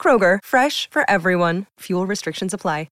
[0.00, 1.66] Kroger, fresh for everyone.
[1.80, 2.86] Fuel restrictions apply.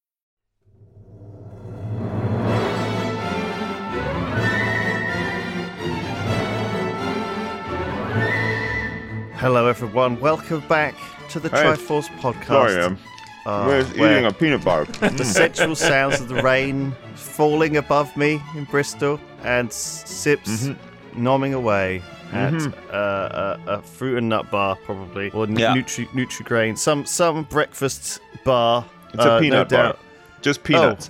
[9.39, 10.19] Hello, everyone.
[10.19, 10.95] Welcome back
[11.29, 11.63] to the Hey.
[11.63, 12.47] Triforce podcast.
[12.47, 12.97] Sorry, I am.
[13.45, 14.85] uh, We're where eating a peanut bar.
[14.99, 21.23] the sensual sounds of the rain falling above me in Bristol and sips Mm-hmm.
[21.27, 22.01] nomming away
[22.33, 22.53] at
[22.93, 25.73] uh, a, a fruit and nut bar, probably, or n- Yeah.
[25.73, 28.85] Nutri Nutrigrain, some some breakfast bar.
[29.13, 29.83] It's a uh, no peanut bar.
[29.83, 29.99] doubt.
[30.41, 31.09] Just peanuts.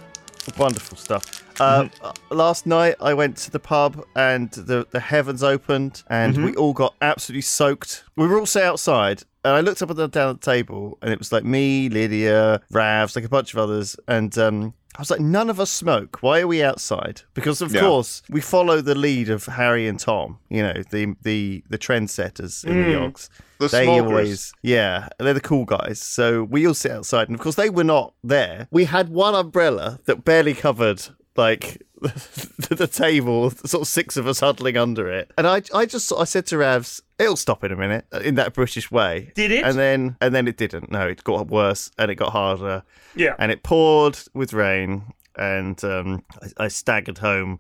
[0.50, 1.44] Oh, wonderful stuff.
[1.60, 2.06] Uh, Mm-hmm.
[2.06, 6.46] uh, last night I went to the pub and the, the heavens opened and Mm-hmm.
[6.46, 8.04] we all got absolutely soaked.
[8.16, 11.00] We were all sat outside and I looked up at the down at the table
[11.02, 15.02] and it was like me, Lydia, Ravs, like a bunch of others, and um, I
[15.02, 16.18] was like, none of us smoke.
[16.22, 17.22] Why are we outside?
[17.36, 17.82] Because of Yeah.
[17.82, 20.40] course we follow the lead of Harry and Tom.
[20.50, 22.94] You know the the the trendsetters in the mm.
[23.14, 23.30] Yogs.
[23.60, 24.08] The they smokers.
[24.12, 26.00] always, yeah, they're the cool guys.
[26.00, 28.68] So we all sit outside, and of course they were not there.
[28.72, 31.02] We had one umbrella that barely covered
[31.36, 31.82] like
[32.70, 35.32] the table, sort of six of us huddling under it.
[35.38, 38.54] And I, I just, I said to Ravs, "It'll stop in a minute," in that
[38.54, 39.32] British way.
[39.36, 39.64] Did it?
[39.66, 40.92] And then, and then it didn't.
[40.92, 42.84] No, it got worse, and it got harder,
[43.16, 43.36] Yeah.
[43.40, 45.04] and it poured with rain,
[45.36, 46.24] and um,
[46.60, 47.60] I, I staggered home.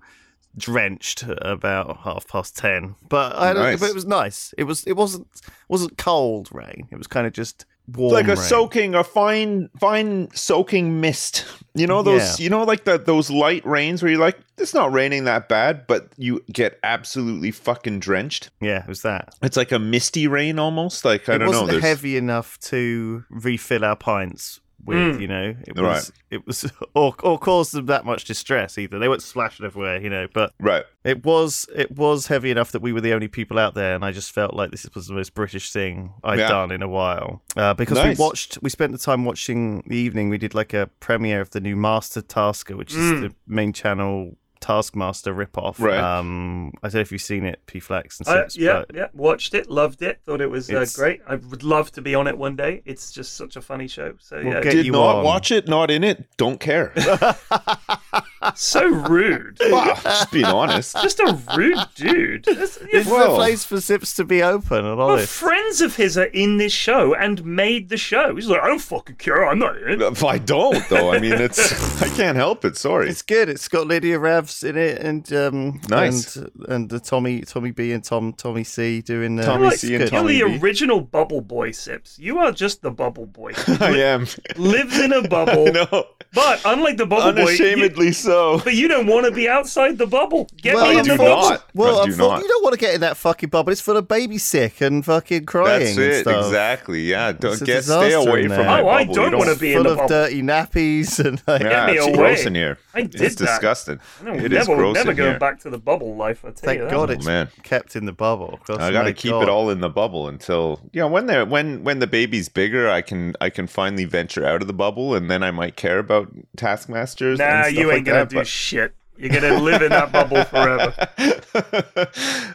[0.58, 3.80] Drenched at about half past ten, but I don't, Nice.
[3.80, 4.56] but it was nice.
[4.58, 5.28] It was it wasn't
[5.68, 6.88] wasn't cold rain.
[6.90, 8.14] It was kind of just warm.
[8.14, 8.38] Like a rain.
[8.38, 11.46] soaking, a fine, fine soaking mist.
[11.74, 12.44] You know those, Yeah.
[12.44, 15.86] you know, like the those light rains where you're like, it's not raining that bad,
[15.86, 18.50] but you get absolutely fucking drenched.
[18.60, 19.36] Yeah, it was that.
[19.44, 21.06] It's like a misty rain almost.
[21.06, 21.62] Like I it don't know.
[21.62, 25.20] wasn't there's- heavy enough to refill our pints with.
[25.22, 25.82] You know, it was.
[25.84, 26.12] Right.
[26.30, 29.00] It was, or or caused them that much distress either.
[29.00, 30.02] They weren't splashing everywhere.
[30.02, 30.84] You know, but Right.
[31.04, 34.04] it was it was heavy enough that we were the only people out there, and
[34.06, 36.50] I just felt like this was the most British thing I'd Yeah.
[36.50, 37.42] done in a while.
[37.56, 38.18] Uh, because Nice.
[38.18, 40.30] we watched, we spent the time watching the evening.
[40.30, 44.38] We did like a premiere of the new Master Tasker, which is the main channel
[44.60, 45.80] Taskmaster ripoff.
[45.80, 45.98] Right.
[46.00, 48.96] Um, I don't know if you've seen it, P Flax and I, Sips, yeah, but
[48.96, 51.22] yeah, watched it, loved it, thought it was uh, great.
[51.28, 52.82] I would love to be on it one day.
[52.86, 54.14] It's just such a funny show.
[54.20, 55.24] So We'll yeah, get Did you not on.
[55.26, 55.68] watch it.
[55.68, 56.26] Not in it.
[56.38, 56.94] Don't care.
[58.56, 59.58] so rude.
[59.70, 60.96] wow, just being honest.
[61.02, 62.46] just a rude dude.
[62.46, 65.32] That's- yeah, It's Well- the place for Sips to be open and well, honest.
[65.34, 68.36] friends of his are in this show and made the show.
[68.36, 69.46] He's like, I don't fucking care.
[69.48, 70.02] I'm not in it.
[70.02, 72.78] If I don't though, I mean, it's I can't help it.
[72.78, 73.10] Sorry.
[73.10, 73.50] It's good.
[73.50, 76.36] It's got Lydia Ravs in it, and um, Nice.
[76.36, 80.04] and, and the Tommy Tommy B and Tom Tommy C doing uh, Tommy C and
[80.04, 80.10] good.
[80.12, 80.58] Tommy You're B.
[80.58, 82.18] the original bubble boy, Sips.
[82.20, 83.54] You are just the bubble boy.
[83.80, 84.28] I am.
[84.58, 85.66] Lives in a bubble.
[85.72, 88.62] no, But unlike the bubble boy, you, unashamedly so.
[88.64, 90.48] but you don't want to be outside the bubble.
[90.62, 91.50] Get Well, me I in do the bubble.
[91.50, 91.64] not.
[91.74, 92.42] Well, I I do not.
[92.44, 93.72] you don't want to get in that fucking bubble.
[93.72, 96.22] It's full of baby sick and fucking crying That's and it.
[96.22, 96.46] stuff.
[96.46, 97.02] Exactly.
[97.02, 97.32] Yeah.
[97.32, 98.66] Don't get stay away from there.
[98.66, 99.14] my Oh, I bubble.
[99.16, 100.24] don't wanna be in the bubble Full of bubble.
[100.30, 102.16] dirty nappies and like, Yeah, me it's away.
[102.18, 102.78] gross in here.
[102.94, 103.46] I did it's that.
[103.48, 104.00] disgusting.
[104.24, 105.40] No, It is never, gross never in going here.
[105.40, 106.40] back to the bubble life.
[106.44, 106.92] I tell thank you that.
[106.92, 107.50] God Oh, it's man.
[107.64, 108.60] kept in the bubble.
[108.66, 111.36] 'cause I got to keep it all in the bubble until you know when they
[111.38, 114.74] are when when the baby's bigger, I can I can finally venture out of the
[114.74, 116.28] bubble, and then I might care about
[116.58, 117.40] taskmasters.
[117.40, 118.94] Nah, and stuff you like ain't gonna that, do shit.
[119.20, 120.94] You're gonna live in that bubble forever.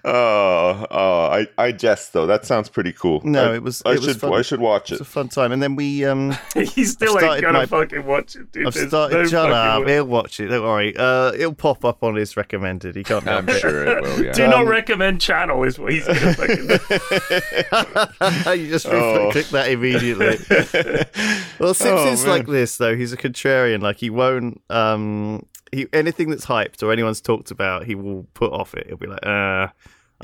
[0.05, 2.27] oh, oh, I, I jest though.
[2.27, 3.21] That sounds pretty cool.
[3.25, 4.33] No, I, it was- I it was should fun.
[4.35, 5.07] I should watch It's it.
[5.07, 6.37] a fun time, and then we um.
[6.55, 8.69] you still I've ain't gonna my- fucking watch it, dude.
[8.69, 9.17] I've There's started.
[9.17, 9.89] no shut up!
[9.89, 10.49] He'll watch it.
[10.49, 10.95] Don't worry.
[10.97, 12.95] Uh, it'll pop up on his recommended.
[12.95, 13.59] He can't I'm it.
[13.61, 14.25] sure it will.
[14.25, 14.33] Yeah.
[14.35, 16.79] Do not recommend channel is what he's gonna fucking do.
[18.63, 19.31] you just Oh.
[19.33, 20.39] click that immediately.
[21.59, 22.95] well, Sips Oh, like this though.
[22.95, 23.83] He's a contrarian.
[23.83, 24.61] Like he won't.
[24.71, 28.87] Um, he anything that's hyped or anyone's talked about, he will put off it.
[28.87, 29.69] He'll be like, uh.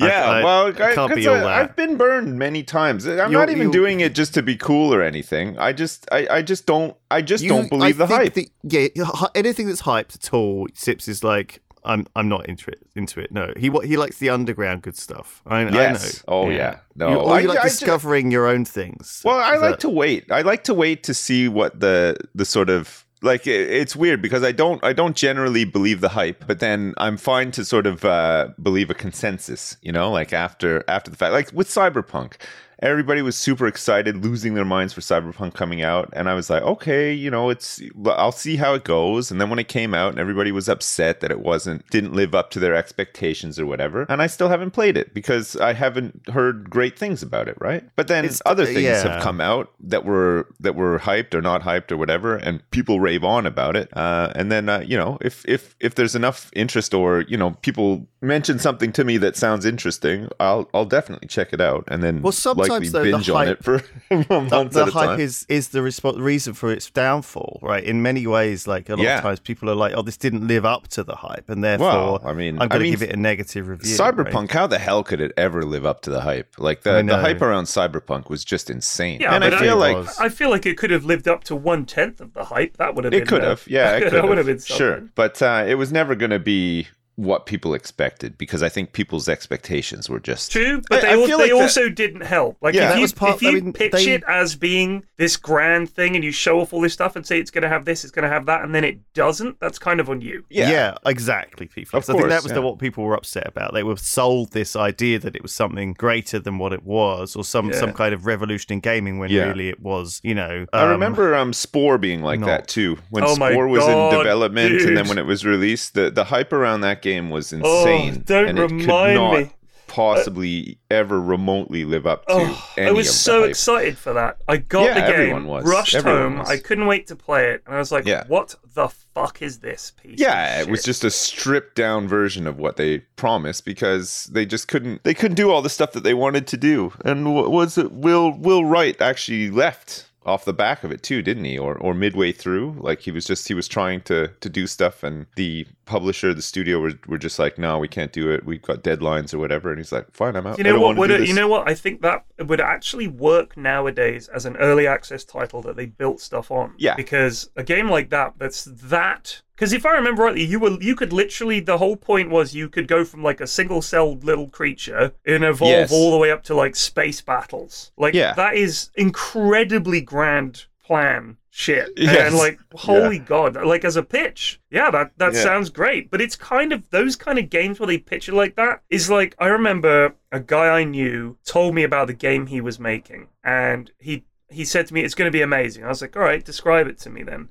[0.00, 1.46] Yeah, I, well, I I, can't 'cause be all I, that.
[1.48, 3.04] I've been burned many times.
[3.04, 5.58] I'm You- not even doing it just to be cool or anything.
[5.58, 8.34] I just, I, I just don't, I just You- don't believe I the hype.
[8.34, 8.86] that- yeah,
[9.34, 12.78] anything that's hyped at all, Sips is like, I'm, I'm not into it.
[12.94, 13.32] Into it.
[13.32, 15.42] No, he, wa- he likes the underground good stuff.
[15.48, 16.22] I, Yes.
[16.28, 16.38] I know.
[16.42, 16.76] Oh, yeah.
[16.94, 19.20] No, you, or you I- like I ju- discovering your own things.
[19.24, 20.30] Well, I Is like that- to wait.
[20.30, 24.22] I like to wait to see what the the sort of like it- it's weird
[24.22, 27.86] because I don't I don't generally believe the hype, but then I'm fine to sort
[27.86, 29.76] of uh, believe a consensus.
[29.82, 32.34] You know, like after after the fact, like with Cyberpunk.
[32.80, 36.62] Everybody was super excited, losing their minds for Cyberpunk coming out, and I was like,
[36.62, 39.30] okay, you know, it's I'll see how it goes.
[39.30, 42.34] And then when it came out, and everybody was upset that it wasn't didn't live
[42.34, 46.28] up to their expectations or whatever, and I still haven't played it because I haven't
[46.28, 47.84] heard great things about it, right?
[47.96, 49.02] But then It's- other things yeah.
[49.02, 53.00] have come out that were that were hyped or not hyped or whatever, and people
[53.00, 53.88] rave on about it.
[53.96, 57.52] Uh, and then uh, you know, if if if there's enough interest or you know
[57.62, 62.02] people mention something to me that sounds interesting, I'll I'll definitely check it out and
[62.02, 63.82] then Well, sometimes, likely though, the binge on hype- it for
[64.50, 65.20] months the at hype time.
[65.20, 67.82] is is the respo- reason for its downfall, right?
[67.84, 69.16] In many ways, like a lot Yeah.
[69.18, 71.86] of times, people are like, "Oh, this didn't live up to the hype," and therefore,
[71.88, 73.94] Well, I mean- I'm I going to mean, give it a negative review.
[73.96, 74.50] Cyberpunk, right?
[74.52, 76.54] how the hell could it ever live up to the hype?
[76.58, 79.20] Like the, the hype around Cyberpunk was just insane.
[79.20, 80.18] Yeah, and I I- feel like was.
[80.18, 82.76] I feel like it could have lived up to one tenth of the hype.
[82.78, 83.22] That would have been.
[83.22, 83.64] it could uh, have.
[83.66, 84.46] Yeah, it could that would have.
[84.46, 86.88] have been sure, but uh, it was never going to be
[87.18, 91.12] what people expected because I think people's expectations were just True, but I- they, I
[91.20, 92.56] al- feel they like that- also didn't help.
[92.60, 95.36] Like Yeah, if you, part- if you I mean, pitch they- it as being this
[95.36, 97.84] grand thing and you show off all this stuff and say it's going to have
[97.86, 100.44] this, it's going to have that, and then it doesn't, that's kind of on you.
[100.48, 101.98] Yeah, exactly, people.
[101.98, 102.54] Of So I think that was yeah.
[102.56, 103.74] the, what people were upset about.
[103.74, 107.42] They were sold this idea that it was something greater than what it was, or
[107.42, 107.80] some Yeah.
[107.80, 109.48] some kind of revolution in gaming when Yeah.
[109.48, 110.66] really it was, you know.
[110.72, 112.46] I um, remember um, Spore being like not.
[112.46, 112.98] that too.
[113.10, 116.12] When Oh my Spore was God, in development and then when it was released, the,
[116.12, 118.22] the hype around that game was Oh, insane.
[118.26, 119.50] don't and it could remind not me.
[119.86, 123.50] possibly ever remotely live up to Oh, I was so hype.
[123.50, 124.36] excited for that.
[124.46, 125.64] I got Yeah, the game, was.
[125.64, 126.38] rushed Everyone home.
[126.40, 126.50] was.
[126.50, 128.24] I couldn't wait to play it, and I was like, Yeah.
[128.28, 132.58] "What the fuck is this piece?" Yeah, it was just a stripped down version of
[132.58, 136.14] what they promised because they just couldn't they couldn't do all the stuff that they
[136.14, 136.92] wanted to do.
[137.04, 141.22] And what was it Will Will Wright actually left off the back of it too,
[141.22, 141.56] didn't he?
[141.58, 145.02] Or or midway through, like he was just he was trying to to do stuff
[145.02, 148.44] and the publisher, the studio were, were just like, "No, we can't do it.
[148.44, 150.96] We've got deadlines or whatever." And he's like, "Fine, I'm out." You know what?
[150.96, 151.68] Would it, you know what?
[151.68, 156.20] I think that would actually work nowadays as an early access title that they built
[156.20, 156.74] stuff on.
[156.78, 156.94] Yeah.
[156.94, 159.42] Because a game like that, that's that.
[159.56, 162.68] Because if I remember rightly, you were you could literally the whole point was you
[162.68, 165.92] could go from like a single celled little creature and evolve Yes.
[165.92, 167.90] all the way up to like space battles.
[167.96, 168.34] Like Yeah.
[168.34, 171.88] that is incredibly grand plan shit.
[171.96, 172.28] Yes.
[172.28, 175.42] And like holy god, like as a pitch, yeah, that that Yeah.
[175.42, 176.10] sounds great.
[176.10, 179.10] But it's kind of those kind of games where they pitch it like that is
[179.10, 183.28] like I remember a guy I knew told me about the game he was making,
[183.42, 185.84] and he he said to me it's going to be amazing.
[185.84, 187.48] I was like, all right, describe it to me then.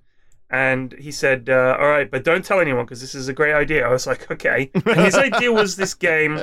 [0.50, 3.54] And he said, uh, "All right, but don't tell anyone because this is a great
[3.54, 6.40] idea." I was like, "Okay." And his idea was this game.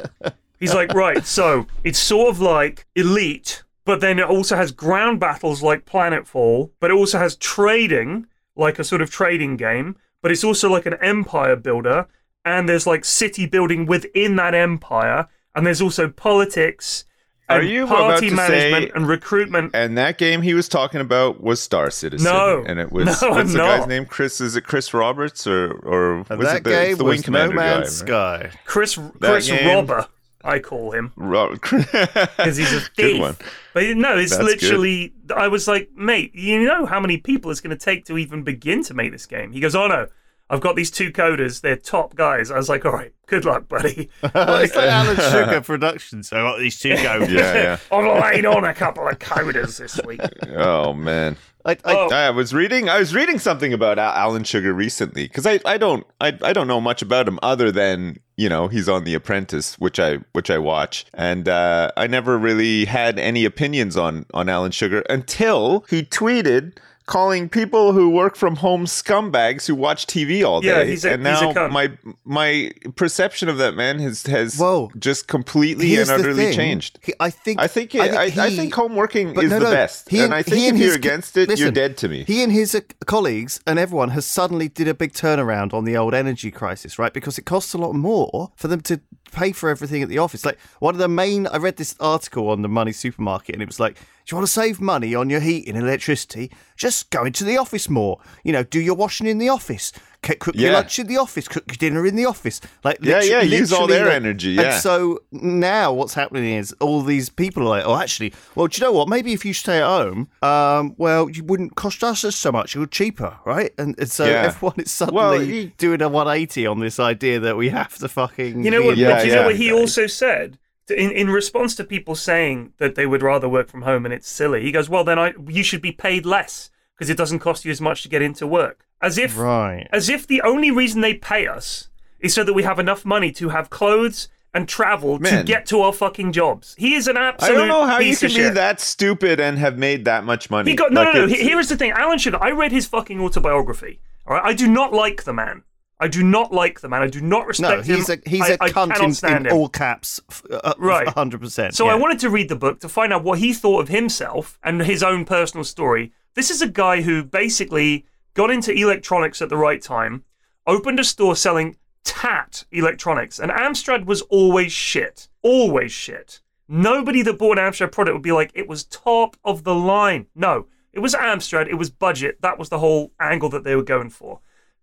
[0.61, 5.21] He's like, "Right, so it's sort of like Elite, but then it also has ground
[5.21, 8.27] battles like Planetfall, but it also has trading
[8.57, 12.07] like a sort of trading game, but it's also like an empire builder,
[12.45, 17.05] and there's like city building within that empire, and there's also politics."
[17.47, 20.67] Are and you about party to management say- and recruitment And that game he was
[20.67, 22.25] talking about was Star Citizen.
[22.33, 22.65] No.
[22.67, 23.67] and it was No, what's the no.
[23.67, 24.07] guy's name?
[24.07, 24.41] Chris?
[24.41, 27.23] Is it Chris Roberts or or was that it the, game it's the was Wing
[27.23, 27.67] Commander No guy?
[27.67, 28.09] Man's right?
[28.09, 28.51] Sky.
[28.65, 30.09] Chris Chris game- Robber,
[30.45, 31.13] I call him.
[31.17, 33.21] Because he's a Good thief.
[33.21, 33.37] one.
[33.73, 35.13] But no, it's That's literally.
[35.35, 38.43] I was like, mate, you know how many people it's going to take to even
[38.45, 39.53] begin to make this game?
[39.53, 40.07] He goes, oh no,
[40.51, 41.63] I've got these two coders.
[41.63, 42.51] They're top guys.
[42.51, 44.11] I was like, all right, good luck, buddy.
[44.35, 46.29] Well, it's like Alan Sugar Productions.
[46.29, 47.31] So I got these two goes.
[47.31, 47.79] Yeah, yeah.
[47.91, 50.21] I've laid on a couple of coders this week.
[50.55, 51.37] Oh man.
[51.65, 52.09] I, I, Oh.
[52.11, 52.89] I was reading.
[52.89, 56.67] I was reading something about Alan Sugar recently because I, I don't I, I don't
[56.67, 60.51] know much about him other than you know he's on The Apprentice, which I which
[60.51, 65.85] I watch, and uh, I never really had any opinions on on Alan Sugar until
[65.89, 66.77] he tweeted
[67.07, 70.69] calling people who work from home scumbags who watch TV all day.
[70.69, 71.71] Yeah, he's a- and he's a now cunt.
[71.71, 71.93] my
[72.25, 74.91] my perception of that man has has Whoa.
[74.99, 76.99] just completely here's and utterly changed.
[77.03, 77.61] He- I think.
[77.61, 80.33] I think I, I, I think home working is no, the no, best, he and
[80.35, 82.25] I think he if you're against it, you're dead to me.
[82.25, 85.97] He and his uh, colleagues and everyone has suddenly did a big turnaround on the
[85.97, 87.13] old energy crisis, right?
[87.13, 89.01] Because it costs a lot more for them to
[89.33, 90.45] pay for everything at the office.
[90.45, 93.67] Like one of the main, I read this article on the Money Supermarket, and it
[93.69, 96.51] was like, do you want to save money on your heating and electricity?
[96.77, 98.19] Just go into the office more.
[98.43, 99.93] You know, do your washing in the office.
[100.23, 100.77] Cook your Yeah.
[100.79, 101.47] lunch in the office.
[101.47, 102.59] Cook your dinner in the office.
[102.83, 104.79] Like Yeah, yeah, use all literally, their like- energy, And yeah.
[104.79, 108.87] so now what's happening is all these people are like, oh, actually, well, do you
[108.87, 109.09] know what?
[109.09, 112.75] Maybe if you stay at home, um, well, you wouldn't cost us so much.
[112.75, 113.73] You're cheaper, right?
[113.77, 114.45] And, and so Yeah.
[114.47, 118.09] everyone is suddenly Well, he- doing a 180 on this idea that we have to
[118.09, 118.65] fucking.
[118.65, 118.97] You know what?
[118.97, 119.47] Yeah, but you bed know yeah.
[119.49, 120.59] what he also said
[120.91, 124.29] in in response to people saying that they would rather work from home and it's
[124.29, 124.63] silly.
[124.63, 127.71] He goes, "Well, then I you should be paid less because it doesn't cost you
[127.71, 129.87] as much to get into work." As if Right.
[129.93, 131.89] as if the only reason they pay us
[132.21, 135.81] is so that we have enough money to have clothes and travel to get to
[135.81, 136.75] our fucking jobs.
[136.79, 137.55] He is an absolute.
[137.55, 138.55] I don't know how you can be shit.
[138.55, 140.71] that stupid and have made that much money.
[140.71, 141.35] He got no, Like, no, no.
[141.35, 142.39] Here is the thing, Alan Sugar.
[142.41, 143.99] I read his fucking autobiography.
[144.27, 145.65] All right, I do not like the man.
[146.01, 147.03] I do not like the man.
[147.03, 147.97] I do not respect No, him.
[147.97, 150.21] he's a he's I- a I cunt in, in all caps,
[150.51, 151.07] uh, Right.
[151.09, 151.75] hundred percent.
[151.75, 154.59] So I wanted to read the book to find out what he thought of himself
[154.63, 156.13] and his own personal story.
[156.35, 160.25] This is a guy who basically got into electronics at the right time,
[160.67, 165.29] opened a store selling tat electronics, and Amstrad was always shit.
[165.43, 166.41] Always shit.
[166.69, 170.27] Nobody that bought an Amstrad product would be like, it was top of the line.
[170.35, 172.41] No, it was Amstrad, it was budget.
[172.43, 174.41] That was the whole angle that they were going for.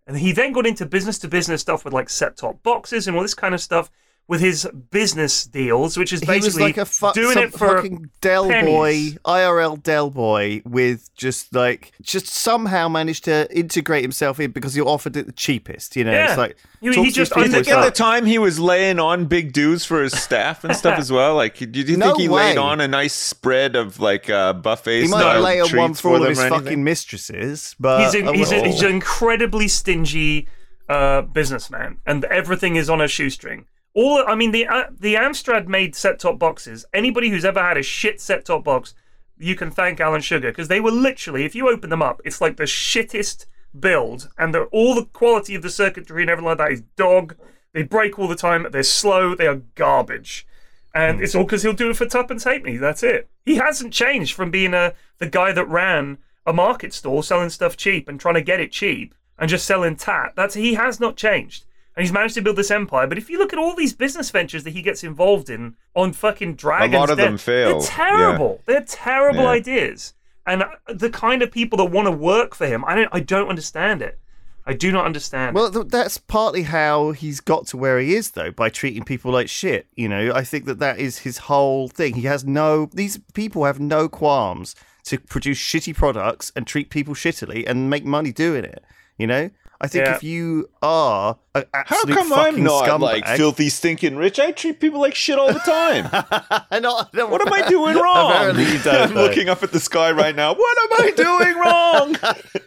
[0.08, 3.16] And he then got into business to business stuff with like set top boxes and
[3.16, 3.90] all this kind of stuff
[4.32, 8.48] with his business deals, which is basically like a fu- doing it for fucking Del
[8.48, 8.72] pennies.
[8.74, 8.94] boy,
[9.26, 14.80] IRL Del boy, with just like just somehow managed to integrate himself in because he
[14.80, 15.98] offered it the cheapest.
[15.98, 16.30] You know, Yeah.
[16.30, 19.00] it's like He- he just these Do you think at the time he was laying
[19.00, 21.36] on big dues for his staff and stuff as well?
[21.36, 24.54] Like, do you, do No think he laid on a nice spread of like uh,
[24.54, 26.64] buffet he might style lay on one for all of his or anything?
[26.64, 30.48] fucking mistresses, but he's, a, uh, he's, a, he's an incredibly stingy
[30.88, 33.66] uh, businessman, and everything is on a shoestring.
[33.94, 36.86] All I mean, the uh, the Amstrad made set top boxes.
[36.94, 38.94] Anybody who's ever had a shit set top box,
[39.38, 42.40] you can thank Alan Sugar because they were literally, if you open them up, it's
[42.42, 43.46] like the shittest
[43.78, 47.36] build, and the, all the quality of the circuitry and everything like that is dog.
[47.74, 48.68] They break all the time.
[48.70, 49.34] They're slow.
[49.34, 50.46] They are garbage.
[50.94, 51.24] And Hmm.
[51.24, 52.76] it's all because he'll do it for Tuppence Halfpenny.
[52.78, 53.30] That's it.
[53.46, 57.78] He hasn't changed from being a the guy that ran a market stall selling stuff
[57.78, 60.34] cheap and trying to get it cheap and just selling tat.
[60.36, 61.64] That's he has not changed.
[62.02, 63.06] And he's managed to build this empire.
[63.06, 66.14] But if you look at all these business ventures that he gets involved in on
[66.14, 67.80] fucking Dragons, a lot of them fail.
[67.80, 68.60] They're terrible.
[68.66, 69.50] They're terrible Yeah.
[69.50, 70.16] ideas.
[70.48, 73.50] And the kind of people that want to work for him, I don't I don't
[73.50, 74.18] understand it.
[74.66, 75.56] I do not understand.
[75.56, 79.32] Well, th- that's partly how he's got to where he is, though, by treating people
[79.32, 79.86] like shit.
[79.96, 82.16] You know, I think that that is his whole thing.
[82.16, 87.14] He has no; these people have no qualms to produce shitty products and treat people
[87.14, 88.84] shittily and make money doing it.
[89.20, 89.52] You know,
[89.84, 90.16] I think Yeah.
[90.16, 94.40] if you are an How come fucking I'm not scumbag, like filthy, stinking rich?
[94.40, 96.08] I treat people like shit all the time.
[96.72, 98.32] I know- What am I doing wrong?
[98.32, 98.96] Apparently you don't.
[98.96, 99.24] I'm though.
[99.24, 100.54] looking up at the sky right now.
[100.54, 102.16] What am I doing wrong?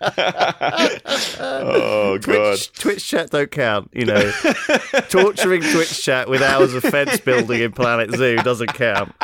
[1.40, 2.23] oh god.
[2.23, 4.30] Twitch, Twitch chat don't count, you know.
[5.09, 9.14] Torturing Twitch chat with hours of fence building in Planet Zoo doesn't count.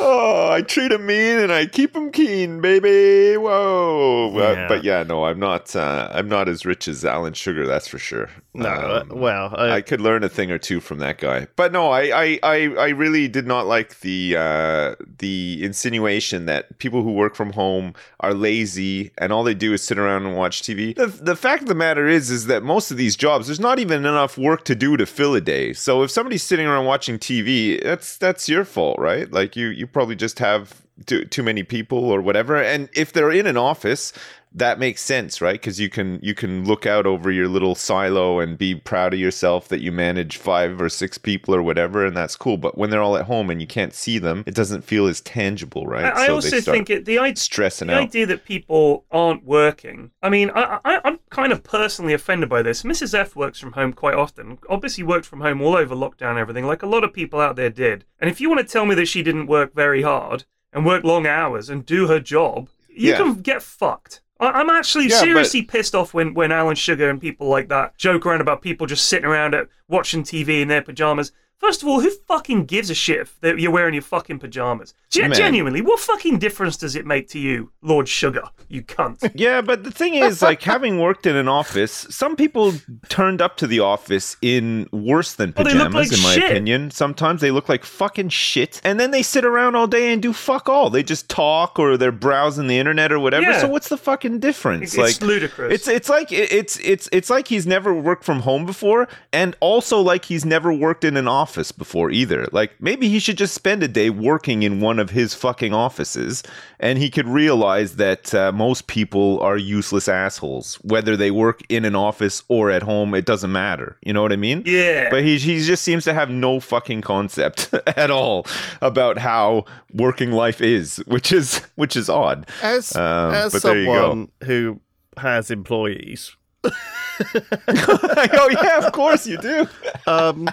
[0.00, 3.36] Oh, I treat him mean and I keep him keen, baby.
[3.36, 4.36] Whoa.
[4.36, 5.74] Uh, but yeah, no, I'm not.
[5.76, 5.80] Uh,
[6.12, 7.66] I'm not as rich as Alan Sugar.
[7.66, 8.28] That's for sure.
[8.54, 11.46] No, uh, Um, well, I, I could learn a thing or two from that guy.
[11.56, 16.78] But no, I I, I, I really did not like the uh, the insinuation that
[16.78, 20.36] people who work from home are lazy and all they do is sit around and
[20.36, 20.94] watch TV.
[20.94, 23.78] The, the fact of the matter is is that most of these jobs there's not
[23.78, 25.72] even enough work to do to fill a day.
[25.72, 29.30] So if somebody's sitting around watching TV, that's that's your fault, right?
[29.30, 32.56] Like you you probably just have too, too many people or whatever.
[32.56, 34.12] And if they're in an office,
[34.54, 35.54] that makes sense, right?
[35.60, 39.20] Because you can you can look out over your little silo and be proud of
[39.20, 42.56] yourself that you manage five or six people or whatever, and that's cool.
[42.56, 45.20] But when they're all at home and you can't see them, it doesn't feel as
[45.20, 46.04] tangible, right?
[46.04, 48.02] I, I So also think it, the idea stressing the out.
[48.02, 50.10] idea that people aren't working.
[50.22, 52.82] I mean, I, I, I'm kind of personally offended by this.
[52.82, 53.14] Mrs.
[53.14, 54.58] F works from home quite often.
[54.68, 57.70] Obviously, worked from home all over lockdown everything, like a lot of people out there
[57.70, 58.04] did.
[58.20, 61.04] And if you want to tell me that she didn't work very hard and work
[61.04, 63.18] long hours and do her job, you Yeah.
[63.18, 64.20] can get fucked.
[64.42, 67.68] I- I'm actually Yeah, but- seriously pissed off when, when Alan Sugar and people like
[67.68, 71.32] that joke around about people just sitting around at watching TV in their pajamas.
[71.62, 74.94] First of all, who fucking gives a shit that you're wearing your fucking pajamas?
[75.10, 78.42] Gen- genuinely, what fucking difference does it make to you, Lord Sugar?
[78.68, 79.30] You cunt.
[79.42, 82.74] Yeah, but the thing is, like, having worked in an office, some people
[83.08, 86.50] turned up to the office in worse than pajamas, like in my shit.
[86.50, 86.90] opinion.
[86.90, 90.32] Sometimes they look like fucking shit, and then they sit around all day and do
[90.32, 90.90] fuck all.
[90.90, 93.50] They just talk or they're browsing the internet or whatever.
[93.50, 93.60] Yeah.
[93.60, 94.94] So what's the fucking difference?
[94.94, 95.72] It's, it's ludicrous.
[95.72, 100.00] It's it's like it's it's it's like he's never worked from home before, and also
[100.00, 102.46] like he's never worked in an office before either.
[102.52, 106.42] Like maybe he should just spend a day working in one of his fucking offices,
[106.80, 111.84] and he could realize that uh, most people are useless assholes, whether they work in
[111.84, 113.14] an office or at home.
[113.14, 113.96] It doesn't matter.
[114.02, 114.62] You know what I mean?
[114.66, 115.08] Yeah.
[115.10, 118.46] But he he just seems to have no fucking concept at all
[118.80, 122.46] about how working life is, which is which is odd.
[122.62, 123.94] as Um, as but there you go.
[124.10, 124.80] someone who
[125.18, 129.66] has employees, oh yeah, of course you do.
[130.06, 130.48] um,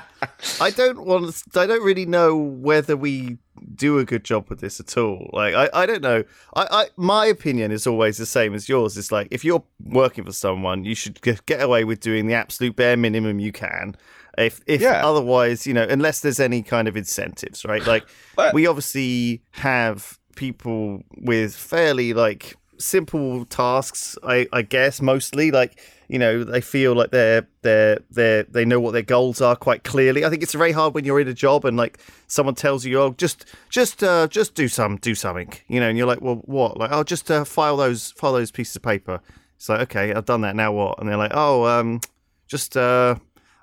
[0.60, 1.34] I don't want.
[1.34, 3.38] To, I don't really know whether we
[3.76, 5.30] do a good job with this at all.
[5.34, 6.24] Like, I, I don't know.
[6.56, 8.98] I, I, my opinion is always the same as yours.
[8.98, 12.34] It's like if you're working for someone, you should get, get away with doing the
[12.34, 13.96] absolute bare minimum you can.
[14.38, 15.06] If if Yeah.
[15.06, 17.86] otherwise, you know, unless there's any kind of incentives, right?
[17.86, 25.52] Like But- we obviously have people with fairly like simple tasks, I, I guess, mostly
[25.52, 29.56] like you know they feel like they're they're they they know what their goals are
[29.56, 30.26] quite clearly.
[30.26, 33.00] I think it's very hard when you're in a job and like someone tells you,
[33.00, 36.42] oh, just just uh, just do some do something, you know, and you're like, well,
[36.46, 36.78] what?
[36.78, 39.22] Like, oh, just uh, file those file those pieces of paper.
[39.56, 40.56] It's like, okay, I've done that.
[40.56, 41.00] Now what?
[41.00, 42.02] And they're like, oh, um,
[42.48, 43.16] just uh,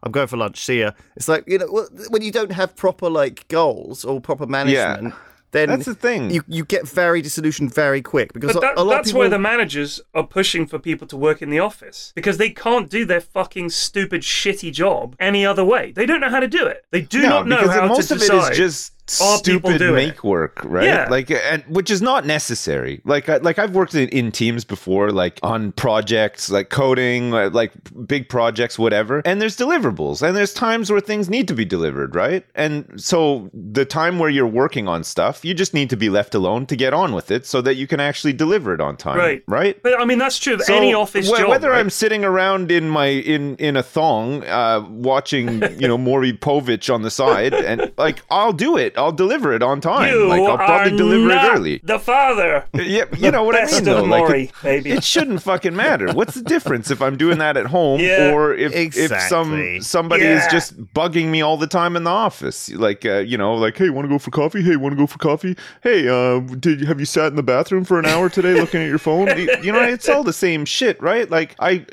[0.04, 0.64] I'm going for lunch.
[0.64, 0.92] See ya.
[1.16, 5.14] It's like you know when you don't have proper like goals or proper management.
[5.52, 6.30] Then That's the thing.
[6.30, 9.12] You you get very disillusioned very quick because But that, a, a lot that's of
[9.14, 9.20] people.
[9.20, 12.90] why the managers are pushing for people to work in the office because they can't
[12.90, 15.92] do their fucking stupid, shitty job any other way.
[15.92, 16.84] They don't know how to do it.
[16.90, 18.48] They do no, not know because how most to of decide.
[18.48, 20.06] it is just People stupid doing it?
[20.08, 20.84] make work, right?
[20.84, 21.06] Yeah.
[21.08, 23.00] Like, and which is not necessary.
[23.04, 27.52] Like, I, like I've worked in, in teams before, like on projects, like coding, like,
[27.52, 27.72] like
[28.06, 29.22] big projects, whatever.
[29.24, 32.44] And there's deliverables, and there's times where things need to be delivered, right?
[32.54, 36.34] And so the time where you're working on stuff, you just need to be left
[36.34, 39.18] alone to get on with it, so that you can actually deliver it on time,
[39.18, 39.42] Right.
[39.46, 39.80] Right.
[39.82, 41.48] But I mean, that's true of So, any office wh- job.
[41.48, 41.78] Whether right?
[41.78, 46.92] I'm sitting around in my in in a thong, uh, watching you know Maury Povich
[46.92, 50.12] on the side, and like I'll do it, I'll deliver it on time.
[50.12, 51.80] you like I'll probably are deliver not it early.
[51.84, 52.64] The father.
[52.74, 54.02] Yeah, you know what I Best mean of though.
[54.04, 54.90] Like Maury, it, baby.
[54.92, 56.12] it shouldn't fucking matter.
[56.12, 58.32] What's the difference if I'm doing that at home Yeah.
[58.32, 59.16] or if Exactly.
[59.16, 62.70] if some somebody is just bugging me all the time in the office?
[62.70, 64.62] Like uh, you know, like hey, want to go for coffee?
[64.62, 65.56] Hey, want to go for coffee?
[65.82, 68.88] Hey, uh, did have you sat in the bathroom for an hour today looking at
[68.88, 69.26] your phone?
[69.38, 71.30] You- you know, it's all the same shit, right?
[71.30, 71.84] Like I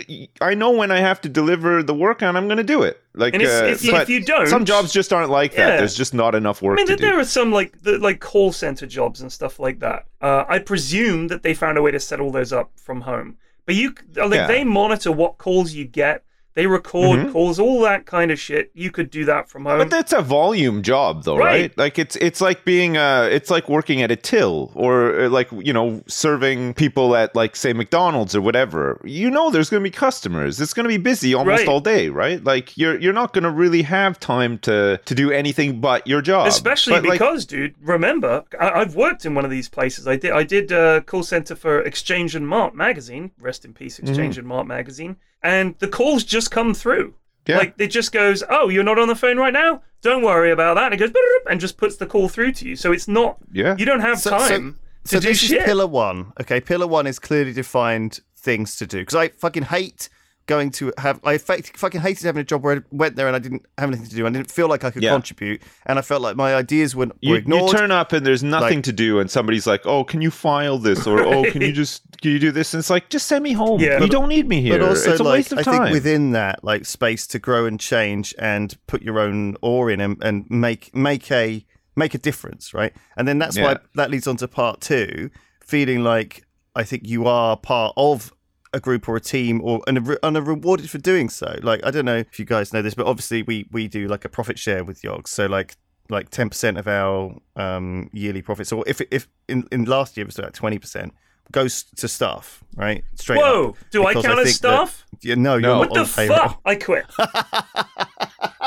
[0.42, 3.00] I know when I have to deliver the work and I'm going to do it.
[3.16, 5.70] Like And if- uh, if you- if you don't- some jobs just aren't like that.
[5.70, 5.78] Yeah.
[5.78, 8.88] There's just not enough work I mean, there are some like the, like call center
[8.88, 10.06] jobs and stuff like that.
[10.22, 13.38] Uh, I presume that they found a way to set all those up from home.
[13.66, 14.48] But you like Yeah.
[14.48, 16.24] they monitor what calls you get.
[16.56, 18.70] They record calls, all that kind of shit.
[18.76, 19.80] You could do that from home.
[19.80, 21.62] But that's a volume job, though, right?
[21.62, 21.78] Right.
[21.78, 25.50] Like it's it's like being uh it's like working at a till or uh, like
[25.52, 29.02] you know serving people at like say McDonald's or whatever.
[29.04, 30.62] You know, there's going to be customers.
[30.62, 31.68] It's going to be busy almost Right.
[31.68, 32.44] all day, right?
[32.44, 36.22] Like you're you're not going to really have time to to do anything but your
[36.22, 36.48] job.
[36.48, 40.08] Especially But, like, because, dude, remember, I- I've worked in one of these places.
[40.08, 43.32] I did, I did a call center for Exchange and Mart magazine.
[43.40, 44.08] Rest in peace, Mm-hmm.
[44.10, 45.16] Exchange and Mart magazine.
[45.44, 47.14] And the calls just come through.
[47.48, 47.58] Yeah.
[47.58, 49.82] Like it just goes, oh, you're not on the phone right now.
[50.02, 50.92] Don't worry about that.
[50.92, 51.12] And it goes
[51.50, 52.76] and just puts the call through to you.
[52.76, 53.38] So it's not.
[53.52, 53.76] Yeah.
[53.78, 55.58] You don't have So- so- time So to do this shit.
[55.60, 56.32] is pillar one.
[56.40, 60.08] Okay, pillar one is clearly defined things to do because I fucking hate
[60.46, 61.20] going to have.
[61.24, 63.90] I fact- fucking hated having a job where I went there and I didn't have
[63.90, 64.26] anything to do.
[64.28, 65.12] I didn't feel like I could Yeah.
[65.12, 68.44] contribute, and I felt like my ideas were, were you, you turn up and there's
[68.44, 71.62] nothing Like- to do, and somebody's like, "Oh, can you file this?" or "Oh, can
[71.62, 73.80] you just can you do this?" And it's like, just send me home.
[73.80, 74.02] Yeah.
[74.02, 74.78] you don't need me here.
[74.80, 75.82] but also, it's a like, waste of I time.
[75.84, 80.02] think within that, like space to grow and change and put your own oar in
[80.02, 82.92] and, and make make a make a difference, right?
[83.16, 85.30] And then that's why that leads on to part two,
[85.66, 86.44] feeling like
[86.76, 88.34] I think you are part of
[88.74, 91.58] a group or a team or and, are- and are rewarded for doing so.
[91.62, 94.26] Like I don't know if you guys know this, but obviously we we do like
[94.26, 95.28] a profit share with Yogs.
[95.28, 95.76] So like
[96.10, 100.24] like ten percent of our um, yearly profits, or if if in, in last year
[100.24, 101.14] it was about twenty percent,
[101.52, 103.04] goes to staff, right?
[103.16, 103.40] Straight.
[103.40, 103.76] Whoa, up.
[103.92, 105.06] do I Because count as think that- staff?
[105.22, 105.74] yeah, no, you're No.
[105.84, 106.38] not What on the payroll.
[106.40, 106.62] fuck?
[106.66, 107.06] I quit.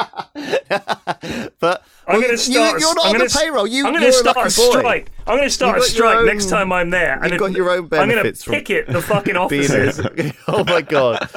[1.60, 2.80] but I'm gonna you- start.
[2.80, 3.66] you're not I'm on gonna, the payroll.
[3.66, 5.10] You, I'm you're gonna a start a lucky strike.
[5.26, 7.20] I'm gonna start a You've got your strike own- next time I'm there.
[7.26, 7.92] you've got your own benefits.
[8.02, 10.00] I'm gonna benefits from picket the fucking Being offices.
[10.48, 11.28] oh my god!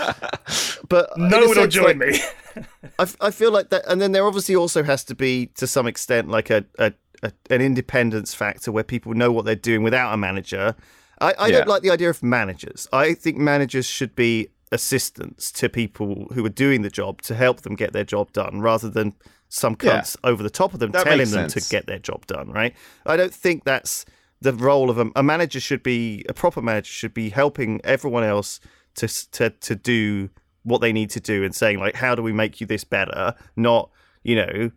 [0.89, 2.19] But No one will join like, me.
[3.21, 6.27] I feel like that, and then there obviously also has to be, to some extent,
[6.27, 6.91] like a, a,
[7.23, 10.75] a an independence factor where people know what they're doing without a manager.
[11.21, 12.87] I, I don't like the idea of managers.
[12.93, 17.61] I think managers should be assistants to people who are doing the job to help
[17.61, 19.13] them get their job done, rather than
[19.49, 20.03] some Yeah.
[20.23, 22.51] over the top of them That telling them to get their job done.
[22.51, 22.75] Right?
[23.05, 24.05] I don't think that's
[24.41, 25.59] the role of a, a manager.
[25.59, 28.59] Should be a proper manager should be helping everyone else
[28.95, 30.29] to to to do
[30.63, 33.33] what they need to do and saying like how do we make you this better
[33.55, 33.89] not
[34.23, 34.69] you know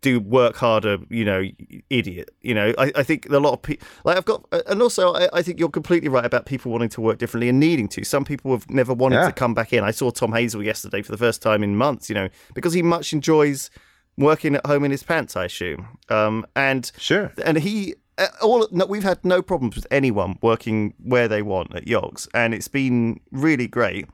[0.00, 1.42] do work harder you know
[1.88, 5.14] idiot you know i, I think a lot of people like i've got and also
[5.14, 8.04] I, I think you're completely right about people wanting to work differently and needing to
[8.04, 9.26] some people have never wanted Yeah.
[9.28, 12.08] to come back in i saw tom hazel yesterday for the first time in months
[12.10, 13.70] you know because he much enjoys
[14.18, 17.32] working at home in his pants i assume um and Sure.
[17.44, 21.74] and he uh, all no, we've had no problems with anyone working where they want
[21.74, 24.06] at Yogs, and it's been really great.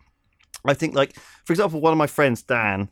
[0.64, 2.88] I think, like for example, one of my friends, Dan,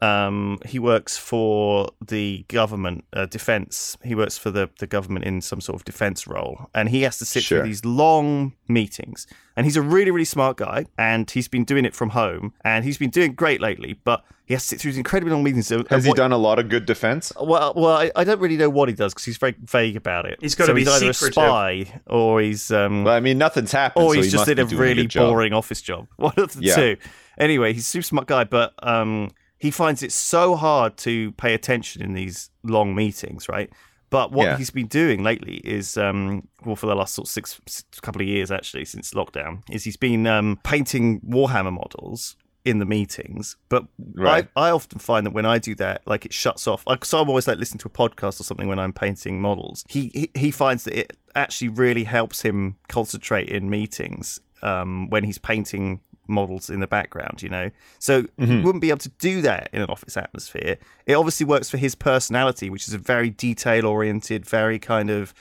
[0.00, 3.96] Um, he works for the government, uh, defense.
[4.04, 7.18] He works for the, the government in some sort of defense role, and he has
[7.18, 7.58] to sit Sure.
[7.58, 9.26] through these long meetings.
[9.56, 12.84] And he's a really, really smart guy, and he's been doing it from home, and
[12.84, 13.98] he's been doing great lately.
[14.04, 15.70] But he has to sit through these incredibly long meetings.
[15.72, 17.32] and Has he done a lot of good defense?
[17.40, 20.26] Well, well, I, I don't really know what he does because he's very vague about
[20.26, 20.38] it.
[20.40, 21.42] He's gotta so be he's either secretive.
[21.42, 21.46] a
[21.86, 24.04] spy or he's um, Well, I mean, nothing's happened.
[24.06, 25.30] or so he's he just did a be doing really good job.
[25.30, 26.06] boring office job.
[26.16, 26.76] One of the Yeah.
[26.76, 26.96] two.
[27.36, 31.54] Anyway, he's a super smart guy, but um, he finds it so hard to pay
[31.54, 33.70] attention in these long meetings, right?
[34.10, 34.56] But what Yeah.
[34.56, 38.22] he's been doing lately is, um, well, for the last sort of six, six couple
[38.22, 43.56] of years actually since lockdown, is he's been um, painting Warhammer models in the meetings.
[43.68, 44.48] But Right.
[44.56, 46.84] I, I often find that when I do that, like it shuts off.
[46.86, 49.84] Like, so I'm always like listening to a podcast or something when I'm painting models.
[49.88, 55.22] He he, he finds that it actually really helps him concentrate in meetings um, when
[55.24, 57.70] he's painting models in the background, you know.
[57.98, 60.78] So he wouldn't be able to do that in an office atmosphere.
[61.06, 65.34] It obviously works for his personality, which is a very detail oriented, very kind of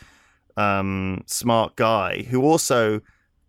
[0.56, 3.02] um, smart guy who also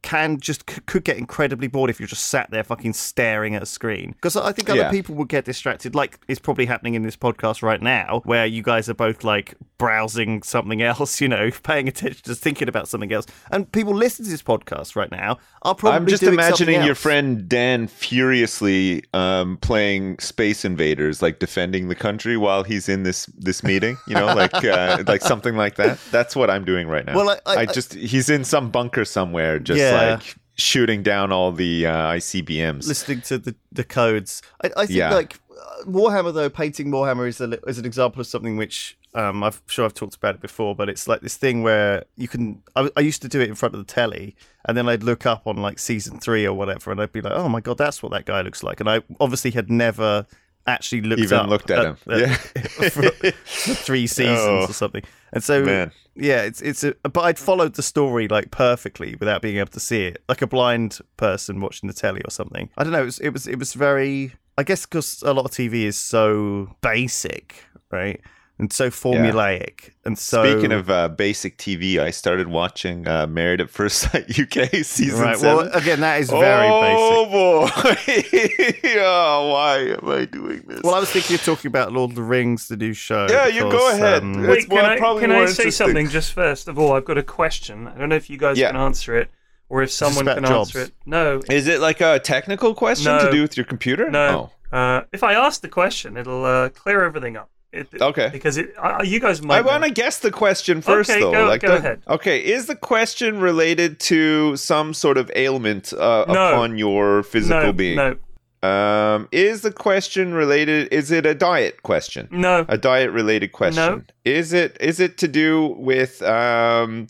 [0.02, 3.62] can just c- could get incredibly bored if you're just sat there fucking staring at
[3.62, 4.12] a screen.
[4.12, 4.90] Because I think other Yeah.
[4.90, 8.62] people would get distracted, like it's probably happening in this podcast right now, where you
[8.62, 13.12] guys are both like browsing something else, you know, paying attention, just thinking about something
[13.12, 13.26] else.
[13.50, 17.48] And people listen to this podcast right now are probably I'm just imagining your friend
[17.48, 23.62] Dan furiously um, playing Space Invaders, like defending the country while he's in this this
[23.62, 23.96] meeting.
[24.06, 25.98] You know, like uh, like something like that.
[26.10, 27.16] That's what I'm doing right now.
[27.16, 29.87] Well, I- I- just he's in some bunker somewhere, just Yeah.
[29.92, 32.86] Like shooting down all the uh, ICBMs.
[32.88, 34.42] listening to the, the codes.
[34.62, 35.14] I, I think Yeah.
[35.14, 39.42] like uh, Warhammer though, painting Warhammer is a, is an example of something which um,
[39.42, 42.62] I'm sure I've talked about it before, but it's like this thing where you can.
[42.76, 45.24] I, I used to do it in front of the telly, and then I'd look
[45.24, 48.02] up on like season three or whatever, and I'd be like, "Oh my god, that's
[48.02, 50.26] what that guy looks like," and I obviously had never
[50.66, 51.96] actually looked Even looked at him.
[52.06, 52.34] Yeah.
[52.34, 55.02] for, for three seasons Oh, or something.
[55.32, 55.90] And so man.
[56.18, 59.80] Yeah, it's it's a but I'd followed the story like perfectly without being able to
[59.80, 62.70] see it, like a blind person watching the telly or something.
[62.76, 63.02] I don't know.
[63.02, 64.34] It was it was it was very.
[64.56, 68.20] I guess because a lot of TV is so basic, right,
[68.58, 73.60] and so formulaic, and so Speaking of uh, basic TV, I started watching uh, Married
[73.60, 75.36] at First Sight UK season right.
[75.36, 75.66] seven.
[75.66, 76.98] Well, again, that is very basic.
[76.98, 78.90] oh boy!
[79.00, 80.80] oh, why am I doing this?
[80.82, 83.26] Well, I was thinking of talking about Lord of the Rings, the new show.
[83.30, 84.22] Yeah, you go ahead.
[84.22, 86.92] um, It's Wait, more- can I, can I say something just first of all?
[86.92, 87.86] I've got a question.
[87.88, 88.72] I don't know if you guys Yeah.
[88.72, 89.30] can answer it
[89.68, 90.74] or if someone can jobs?
[90.74, 90.92] answer it.
[91.06, 93.24] No, Is it like a technical question No.
[93.26, 94.10] to do with your computer?
[94.10, 94.50] no.
[94.70, 97.48] Uh, if I ask the question, it'll uh, clear everything up.
[97.72, 98.30] It, Okay.
[98.32, 99.58] Because it, uh, you guys might.
[99.58, 101.32] I want to guess the question first, Okay, though.
[101.32, 102.02] go- like go the- ahead.
[102.08, 106.52] Okay, is the question related to some sort of ailment uh, No.
[106.52, 107.96] upon your physical no, being?
[107.96, 108.16] No,
[108.62, 110.88] Um, is the question related?
[110.92, 112.26] Is it a diet question?
[112.30, 113.84] no, A diet related question?
[113.84, 114.02] No.
[114.24, 114.76] Is it?
[114.80, 116.22] Is it to do with?
[116.22, 117.06] Um,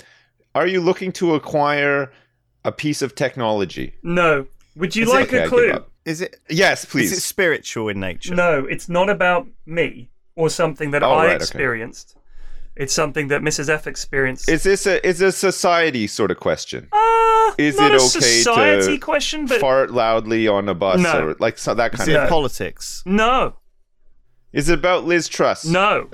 [0.56, 2.10] are you looking to acquire
[2.64, 3.94] a piece of technology?
[4.02, 4.46] no.
[4.76, 5.84] Would you Is it- like Okay, I a give clue?
[6.04, 7.12] is it Yes, is please.
[7.12, 8.34] it spiritual in nature?
[8.34, 11.34] No, it's not about me or something that Oh, I right, okay.
[11.36, 12.14] experienced.
[12.76, 13.68] It's something that Mrs.
[13.68, 14.48] F experienced.
[14.48, 16.88] Is this a is a society sort of question?
[16.92, 21.00] uh, is not it a okay society to question, but Fart loudly on a bus
[21.00, 21.26] No.
[21.30, 22.22] or like so that kind it of.
[22.22, 22.28] No.
[22.28, 23.02] politics?
[23.04, 23.56] no,
[24.52, 25.64] Is it about Liz Truss?
[25.64, 26.08] no.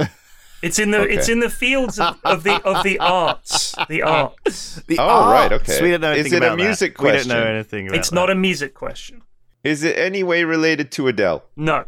[0.62, 1.12] It's in the Okay.
[1.14, 3.74] it's in the fields of, of the of the arts.
[3.90, 4.80] The arts.
[4.88, 5.68] The Oh, right, arts.
[5.68, 5.82] okay.
[5.82, 6.64] We don't know Is anything it a about that.
[6.64, 8.14] music We don't know anything about It's that.
[8.14, 9.20] not a music question.
[9.62, 11.44] Is it any way related to Adele?
[11.56, 11.84] No.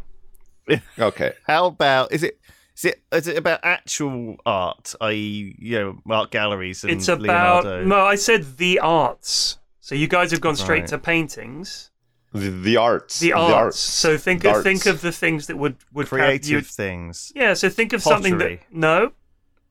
[0.99, 1.33] Okay.
[1.45, 2.39] How about is it?
[2.75, 7.21] Is it is it about actual art, i.e., you know, art galleries and It's about
[7.63, 7.85] Leonardo?
[7.85, 7.99] no.
[8.05, 9.57] I said the arts.
[9.79, 10.87] So you guys have gone straight Right.
[10.89, 11.89] to paintings.
[12.33, 13.19] The, the arts.
[13.19, 13.79] The arts.
[13.79, 14.63] So think of Arts.
[14.63, 16.61] think of the things that would would creative you.
[16.61, 17.53] things, Yeah.
[17.55, 19.13] So think of something that no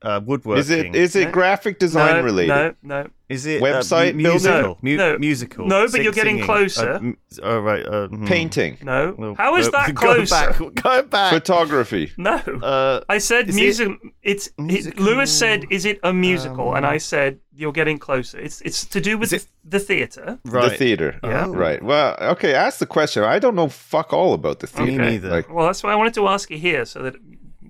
[0.06, 0.60] uh, woodworking.
[0.60, 1.30] Is it is it No.
[1.32, 2.48] graphic design no related?
[2.54, 3.08] no no.
[3.28, 4.30] Is it Website uh, mu- building?
[4.52, 4.78] musical?
[4.82, 5.18] Mu- No.
[5.18, 5.66] musical.
[5.66, 6.46] No, but Sing- you're getting singing.
[6.46, 6.90] closer.
[6.92, 7.84] Uh, m- oh right.
[7.84, 8.24] Uh, hmm.
[8.24, 9.14] Painting, No.
[9.18, 10.24] Well, How is uh, that go?
[10.26, 11.32] Back, go back.
[11.32, 12.12] photography.
[12.18, 12.36] No.
[12.36, 13.88] Uh, I said is it music.
[14.22, 15.04] It's it, musical?
[15.06, 18.84] Lewis said, "Is it a musical?" and Um, I said, "You're getting closer." It's it's
[18.94, 20.38] to do with it- the theater.
[20.44, 20.70] right.
[20.70, 21.18] The theater.
[21.24, 21.46] Yeah.
[21.46, 21.52] Oh.
[21.64, 21.82] Right.
[21.82, 22.54] Well, okay.
[22.54, 23.24] Ask the question.
[23.24, 25.02] I don't know fuck all about the Me theater.
[25.10, 25.30] neither.
[25.36, 27.14] Like, Well, that's why I wanted to ask you here, so that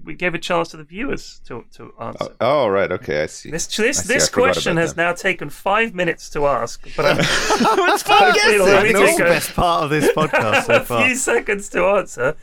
[0.07, 2.29] we gave a chance to the viewers to to answer.
[2.41, 2.91] oh, right.
[2.91, 3.23] Okay.
[3.25, 3.51] I see.
[3.51, 5.03] This I this see, this question has that.
[5.03, 9.07] now taken five minutes to ask, but I'm, it's fun Hopefully let me think take
[9.07, 11.03] that's the a- best part of this podcast so far.
[11.03, 12.37] a few seconds to answer.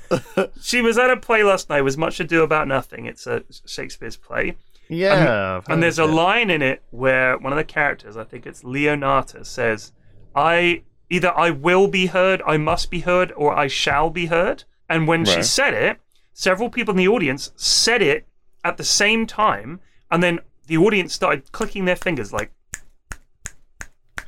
[0.62, 1.80] she was at a play last night.
[1.80, 3.06] It was Much Ado About Nothing.
[3.08, 4.56] It's a Shakespeare's play.
[4.90, 8.46] Yeah, I've And there's a line in it where one of the characters, I think
[8.46, 9.94] it's Leonata, says,
[10.36, 14.66] I either I will be heard, I must be heard, or I shall be heard.
[14.90, 16.00] And when she said it,
[16.34, 18.28] several people in the audience said it
[18.64, 19.80] at the same time,
[20.12, 22.52] and then the audience started clicking their fingers like,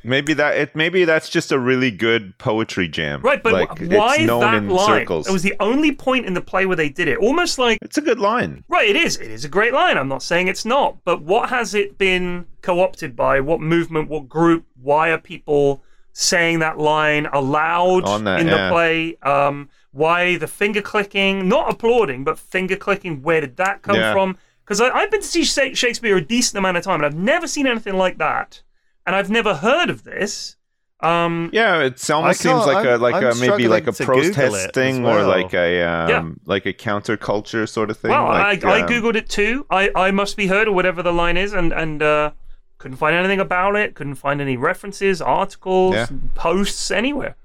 [0.06, 3.20] Maybe that it maybe that's just a really good poetry jam.
[3.22, 5.00] right, but like, wh- why it's known that in line?
[5.00, 5.28] circles.
[5.28, 7.18] It was the only point in the play where they did it.
[7.18, 8.62] Almost like It's a good line.
[8.68, 9.16] Right, it is.
[9.16, 9.98] It is a great line.
[9.98, 10.98] I'm not saying it's not.
[11.04, 13.40] But what has it been co opted by?
[13.40, 14.08] What movement?
[14.08, 14.64] What group?
[14.80, 18.70] Why are people saying that line aloud that, in the yeah.
[18.70, 19.16] play?
[19.22, 21.48] Um, why the finger clicking?
[21.48, 23.22] Not applauding, but finger clicking.
[23.22, 24.12] Where did that come Yeah.
[24.12, 24.36] from?
[24.64, 25.44] Because I've been to see
[25.74, 28.62] Shakespeare a decent amount of time, and I've never seen anything like that.
[29.06, 30.56] And I've never heard of this.
[31.00, 34.22] Um, Yeah, it almost seems like a I'm- like I'm a maybe like a struggling
[34.22, 36.22] to Google protest it as thing or like a um Yeah.
[36.46, 38.10] like a counterculture sort of thing.
[38.10, 39.66] well, like, I, I um, googled it too.
[39.70, 42.30] I, I must be heard or whatever the line is, and and uh,
[42.78, 43.94] couldn't find anything about it.
[43.94, 46.06] Couldn't find any references, articles, Yeah.
[46.34, 47.36] posts anywhere.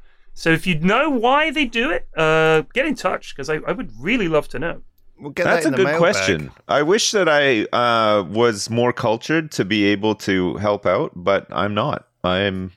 [0.42, 3.74] So if you know why they do it, uh, get in touch because I, I
[3.74, 4.82] would really love to know.
[5.20, 6.00] We'll get That's that a good mailbag.
[6.00, 6.52] question.
[6.68, 11.46] I wish that I uh, was more cultured to be able to help out, but
[11.52, 12.08] I'm not.
[12.24, 12.72] I'm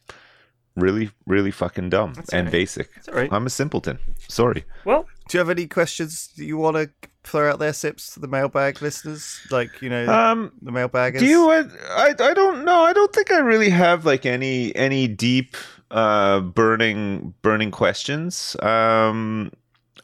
[0.76, 2.52] really, really fucking dumb all and right.
[2.52, 2.90] basic.
[3.08, 3.32] all right.
[3.32, 3.98] I'm a simpleton.
[4.28, 4.64] Sorry.
[4.84, 6.90] Well, Do you have any questions that you want to
[7.22, 9.40] throw out there, Sips, to the mailbag listeners?
[9.50, 11.20] Like, you know, Um, the mailbaggers?
[11.20, 11.48] Do you?
[11.50, 11.64] uh,
[11.96, 12.80] I I don't know.
[12.84, 15.56] I don't think I really have like any any deep
[15.90, 18.56] uh burning burning questions.
[18.60, 19.52] Um,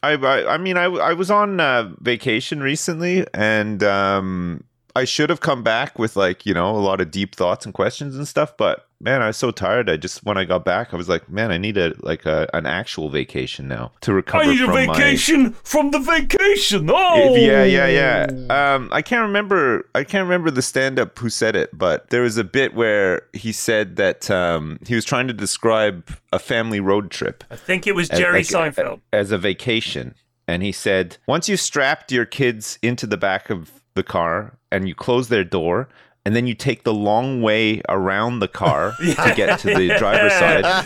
[0.03, 4.63] I I, I mean I I was on uh, vacation recently and um
[4.95, 7.73] I should have come back with like you know a lot of deep thoughts and
[7.73, 9.89] questions and stuff, but man, I was so tired.
[9.89, 12.47] I just when I got back, I was like, man, I need a like a
[12.53, 16.89] an actual vacation now to recover I need a from my vacation from the vacation.
[16.89, 18.73] Oh, yeah, yeah, yeah.
[18.73, 19.89] Um, I can't remember.
[19.95, 23.51] I can't remember the stand-up who said it, but there was a bit where he
[23.51, 27.95] said that um, he was trying to describe a family road trip I think it
[27.95, 29.01] was as- Jerry like, Seinfeld.
[29.11, 30.15] as a vacation,
[30.47, 34.87] and he said once you strapped your kids into the back of the car and
[34.87, 35.89] you close their door.
[36.23, 40.33] And then you take the long way around the car to get to the driver's
[40.33, 40.85] side.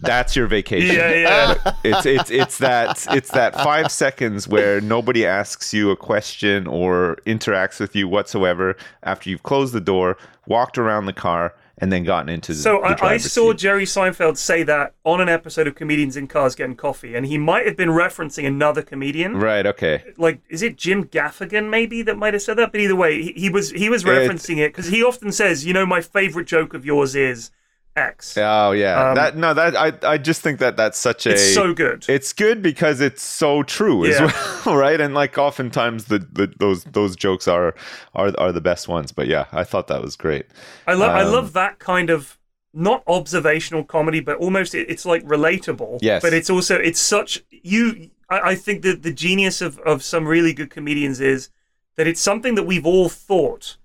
[0.00, 0.96] That's your vacation.
[0.96, 1.74] Yeah, yeah.
[1.84, 7.18] it's it's it's that it's that five seconds where nobody asks you a question or
[7.26, 10.16] interacts with you whatsoever after you've closed the door,
[10.46, 13.58] walked around the car, and then gotten into So the I, I saw seat.
[13.58, 17.38] Jerry Seinfeld say that on an episode of Comedians in Cars Getting Coffee, and he
[17.38, 19.36] might have been referencing another comedian.
[19.36, 19.66] Right.
[19.66, 20.04] Okay.
[20.16, 22.72] like is it Jim Gaffigan maybe that might have said that?
[22.72, 25.72] But either way, he, he was he was referencing it because he often says, you
[25.72, 27.50] know, my favorite joke of yours is
[27.96, 28.36] X.
[28.38, 29.08] Oh yeah.
[29.10, 29.52] Um, that no.
[29.52, 31.32] That I I just think that that's such a.
[31.32, 32.04] It's so good.
[32.08, 34.32] It's good because it's so true as Yeah.
[34.64, 35.00] well, right?
[35.00, 37.74] And like oftentimes the, the those those jokes are
[38.14, 39.12] are are the best ones.
[39.12, 40.46] But yeah, I thought that was great.
[40.86, 42.38] I love I um, love that kind of
[42.72, 45.98] not observational comedy, but almost it, it's like relatable.
[46.00, 46.22] Yes.
[46.22, 48.10] But it's also it's such you.
[48.30, 51.50] I, I think that the genius of of some really good comedians is
[51.96, 53.76] that it's something that we've all thought,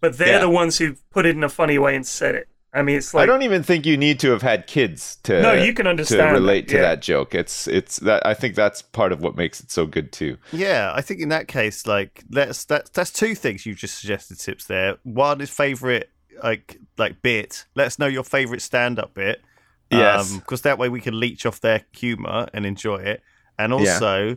[0.00, 0.38] but they're Yeah.
[0.40, 2.48] the ones who put it in a funny way and said it.
[2.74, 5.42] I mean, it's like I don't even think you need to have had kids to
[5.42, 6.82] No, you can understand to relate that, to yeah.
[6.82, 7.34] that joke.
[7.34, 10.38] It's it's that I think that's part of what makes it so good too.
[10.52, 14.38] Yeah, I think in that case, like let's that's that's two things you've just suggested
[14.38, 14.96] tips there.
[15.02, 16.08] One is favorite
[16.42, 17.66] like like bit.
[17.74, 19.42] Let us know your favorite stand up bit.
[19.90, 20.32] Yes.
[20.36, 23.22] because that way we can leech off their humor and enjoy it.
[23.58, 23.76] And Yeah.
[23.92, 24.36] also,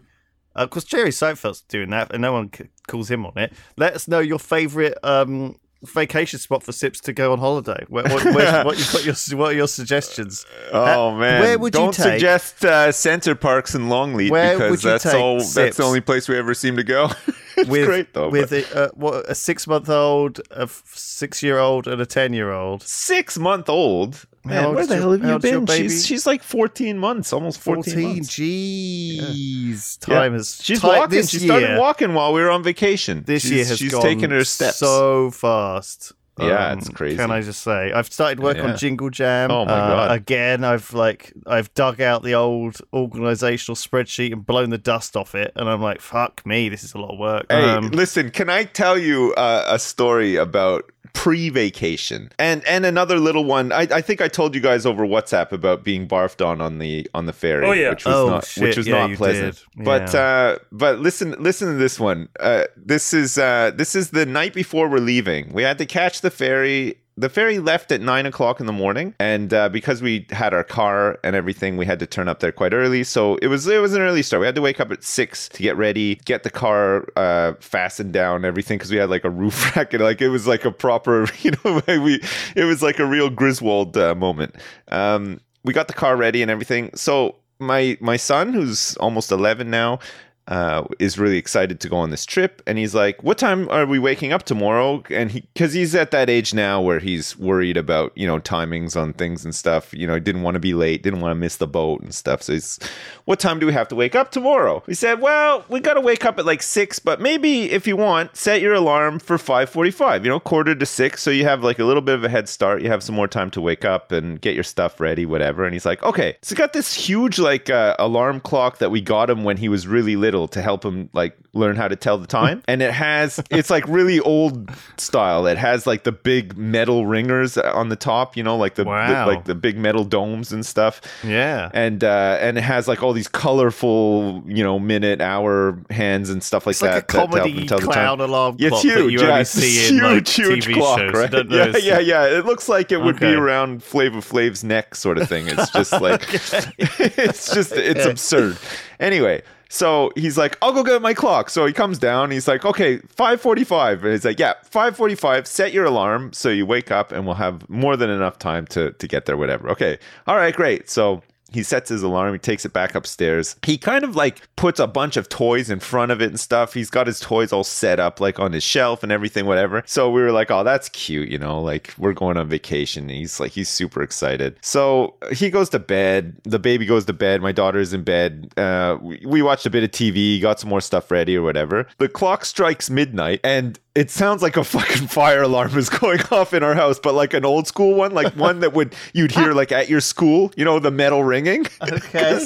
[0.54, 3.54] because Jerry Seinfeld's doing that, and no one c- calls him on it.
[3.78, 7.84] Let us know your favorite um vacation spot for Sips to go on holiday.
[7.88, 8.26] Where, what,
[8.66, 10.46] what, you, what, your, what are your suggestions?
[10.72, 11.42] Oh Uh, man!
[11.42, 14.90] where would you Don't take- suggest uh, Center Parcs in Longleat Where because would you
[14.92, 15.38] that's take all.
[15.40, 17.10] That's the only place we ever seem to go.
[17.58, 18.30] it's with great though.
[18.30, 22.06] with but- a, uh, what, a six month old, a six year old, and a
[22.06, 22.84] ten year old.
[22.84, 24.26] six month old.
[24.46, 25.66] Man, where is the your- hell have you been?
[25.66, 28.30] She's she's like fourteen months, almost fourteen, 14 months.
[28.30, 30.16] Jeez, Yeah.
[30.16, 31.26] time has She's time, walking.
[31.26, 33.24] She year, started walking while we were on vacation.
[33.26, 34.78] This she's, year has she's gone taking her steps.
[34.78, 36.14] so fast.
[36.38, 37.16] Um, Yeah, it's crazy.
[37.18, 38.72] Can I just say, I've started work Yeah.
[38.72, 39.52] on Jingle Jam.
[39.52, 40.12] Oh my Uh, God.
[40.12, 45.34] Again, I've like I've dug out the old organizational spreadsheet and blown the dust off
[45.36, 47.46] it, and I'm like, fuck me, this is a lot of work.
[47.50, 53.18] Hey, Um, listen, can I tell you uh, a story about pre-vacation and and another
[53.20, 53.72] little one?
[53.72, 57.08] I, I think I told you guys over WhatsApp about being barfed on on the
[57.14, 57.90] on the ferry, Oh, yeah.
[57.92, 59.64] which was Oh, not shit, which was yeah, not pleasant.
[59.76, 59.86] did.
[59.86, 62.30] But uh, but listen listen to this one.
[62.40, 65.52] Uh, this is uh, this is the night before we're leaving.
[65.54, 66.98] We had to catch the ferry.
[67.18, 70.66] The ferry left at nine o'clock in the morning, and uh, because we had our
[70.66, 73.06] car and everything, we had to turn up there quite early.
[73.06, 74.42] So it was it was an early start.
[74.42, 78.12] We had to wake up at six to get ready, get the car uh, fastened
[78.12, 80.72] down, everything because we had like a roof rack and like it was like a
[80.72, 82.22] proper, you know, we
[82.54, 84.56] it was like a real Griswold uh, moment.
[84.90, 86.90] Um, we got the car ready and everything.
[86.96, 90.00] So my my son, who's almost eleven now,
[90.48, 93.86] uh, is really excited to go on this trip, and he's like, "What time are
[93.86, 97.78] we waking up tomorrow?" And he, because he's at that age now where he's worried
[97.78, 99.92] about you know timings on things and stuff.
[99.94, 102.44] You know, didn't want to be late, didn't want to miss the boat and stuff.
[102.44, 102.80] So he's,
[103.26, 106.02] "What time do we have to wake up tomorrow?" He said, "Well, we got to
[106.02, 109.70] wake up at like six, but maybe if you want, set your alarm for five
[109.72, 110.24] forty-five.
[110.24, 112.48] You know, quarter to six, so you have like a little bit of a head
[112.48, 112.84] start.
[112.84, 115.74] You have some more time to wake up and get your stuff ready, whatever." And
[115.74, 119.28] he's like, "Okay." So he got this huge like uh, alarm clock that we got
[119.28, 122.28] him when he was really little to help him like learn how to tell the
[122.28, 122.62] time.
[122.68, 125.48] and it has it's like really old style.
[125.48, 128.90] It has like the big metal ringers on the top, you know, like the, the-
[128.90, 131.00] like the big metal domes and stuff.
[131.24, 131.70] Yeah.
[131.74, 136.44] And uh and it has like all these colorful, you know, minute, hour hands and
[136.44, 136.94] stuff like It's that.
[136.96, 139.14] like a that- to help him comedy tell clown alarm Yeah, clock it's that huge.
[139.22, 141.14] you yeah, it's in huge, like huge TV clock, shows.
[141.14, 141.50] right?
[141.50, 142.38] Yeah, yeah, yeah.
[142.38, 145.48] It looks like it would be around Flavor Flav's neck, sort of thing.
[145.48, 146.22] It's just like
[146.80, 148.58] it's just it's absurd.
[149.00, 149.42] Anyway,
[149.76, 152.32] so he's like, "I'll go get my clock." So he comes down.
[152.32, 154.04] He's like, "Okay, five forty-five.
[154.04, 155.46] And he's like, "Yeah, five forty-five.
[155.46, 158.92] Set your alarm so you wake up, and we'll have more than enough time to
[158.94, 159.36] to get there.
[159.36, 160.90] Whatever." Okay, all right, great.
[160.90, 163.56] So he sets his alarm, he takes it back upstairs.
[163.64, 166.74] He kind of like puts a bunch of toys in front of it and stuff.
[166.74, 169.84] He's got his toys all set up like on his shelf and everything, whatever.
[169.86, 173.10] So we were like, oh, that's cute, you know, like we're going on vacation.
[173.10, 174.58] He's like, he's super excited.
[174.62, 176.36] So he goes to bed.
[176.44, 177.42] The baby goes to bed.
[177.42, 178.52] My daughter's in bed.
[178.58, 181.88] Uh, we, we watched a bit of TV, got some more stuff ready or whatever.
[182.00, 186.54] The clock strikes midnight and it sounds like a fucking fire alarm is going off
[186.54, 189.54] in our house, but like an old school one, like one that would you'd hear
[189.54, 191.66] like at your school, you know, the metal ringing.
[191.86, 192.40] Okay.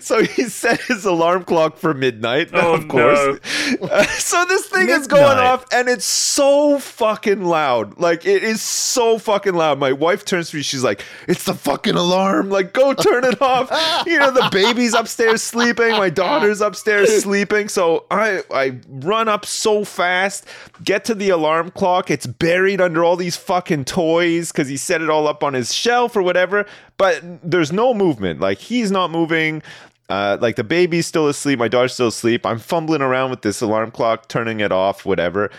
[0.00, 3.38] so he set his alarm clock for midnight, Oh, of course.
[3.80, 7.98] Uh, so this thing is going off, and it's so fucking loud.
[7.98, 9.78] Like it is so fucking loud.
[9.78, 12.50] My wife turns to me, she's like, "It's the fucking alarm!
[12.50, 13.70] Like, go turn it off."
[14.06, 17.68] you know, the baby's upstairs sleeping, my daughter's upstairs sleeping.
[17.68, 20.46] So I I run up so fast,
[20.82, 22.10] get to the alarm clock.
[22.10, 25.72] It's buried under all these fucking toys because he set it all up on his
[25.72, 26.66] shelf or whatever.
[26.96, 28.40] But there's no movement.
[28.40, 29.62] Like he's not moving.
[30.08, 32.44] Uh, like the baby's still asleep, my daughter's still asleep.
[32.44, 35.50] I'm fumbling around with this alarm clock, turning it off, whatever.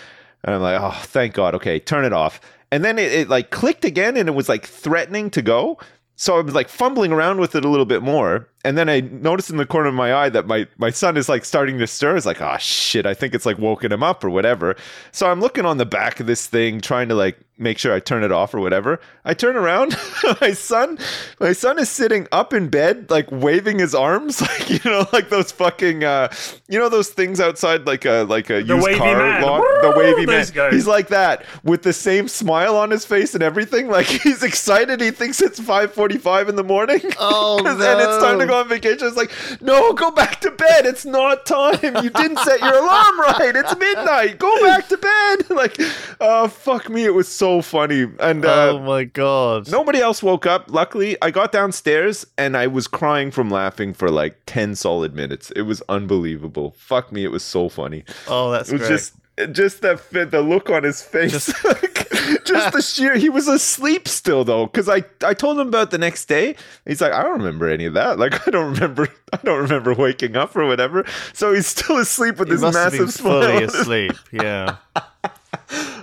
[0.43, 1.55] And I'm like, oh, thank God.
[1.55, 2.39] Okay, turn it off.
[2.71, 5.79] And then it, it like clicked again and it was like threatening to go.
[6.15, 8.47] So I was like fumbling around with it a little bit more.
[8.65, 11.29] And then I noticed in the corner of my eye that my, my son is
[11.29, 12.17] like starting to stir.
[12.17, 14.75] It's like, oh shit, I think it's like woken him up or whatever.
[15.11, 17.99] So I'm looking on the back of this thing, trying to like make sure I
[17.99, 18.99] turn it off or whatever.
[19.23, 19.95] I turn around,
[20.41, 20.99] my son,
[21.39, 25.29] my son is sitting up in bed, like waving his arms, like you know, like
[25.29, 26.33] those fucking, uh,
[26.67, 29.41] you know, those things outside, like a like a The used wavy car man.
[29.41, 30.45] lot, the wavy man.
[30.53, 30.73] Guys.
[30.73, 33.87] He's like that with the same smile on his face and everything.
[33.87, 34.99] Like he's excited.
[35.01, 37.01] He thinks it's five forty-five in the morning.
[37.19, 37.67] Oh, and
[38.01, 38.51] it's time to no.
[38.51, 39.07] go on vacation.
[39.07, 40.85] It's like, no, go back to bed.
[40.85, 41.79] It's not time.
[42.03, 43.53] You didn't set your alarm right.
[43.55, 44.39] It's midnight.
[44.39, 45.11] Go back to bed.
[45.55, 45.77] Like,
[46.19, 47.05] oh fuck me.
[47.05, 48.05] It was so funny.
[48.19, 49.69] And uh, oh my god.
[49.71, 50.65] Nobody else woke up.
[50.69, 55.51] Luckily, I got downstairs and I was crying from laughing for like 10 solid minutes.
[55.51, 56.75] It was unbelievable.
[56.77, 58.03] Fuck me, it was so funny.
[58.27, 58.89] Oh, that's It was great.
[58.89, 59.13] just
[59.51, 59.99] just the
[60.31, 61.31] the look on his face.
[61.31, 61.55] Just-
[62.45, 65.97] just the sheer he was asleep still though cuz I I told him about the
[65.97, 66.55] next day.
[66.87, 68.17] He's like, "I don't remember any of that.
[68.25, 72.37] Like I don't remember I don't remember waking up or whatever." So he's still asleep
[72.39, 73.41] with He this massive smile.
[73.41, 74.13] fully asleep.
[74.31, 74.77] Yeah,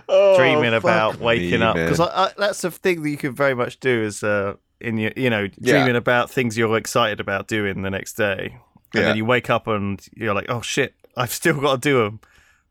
[0.09, 3.35] Oh, dreaming about me, waking up because I, I, that's the thing that you can
[3.35, 5.73] very much do is uh, in your you know Yeah.
[5.79, 8.59] dreaming about things you're excited about doing the next day,
[8.95, 9.03] and Yeah.
[9.09, 12.21] then you wake up and you're like, oh shit, I've still got to do them,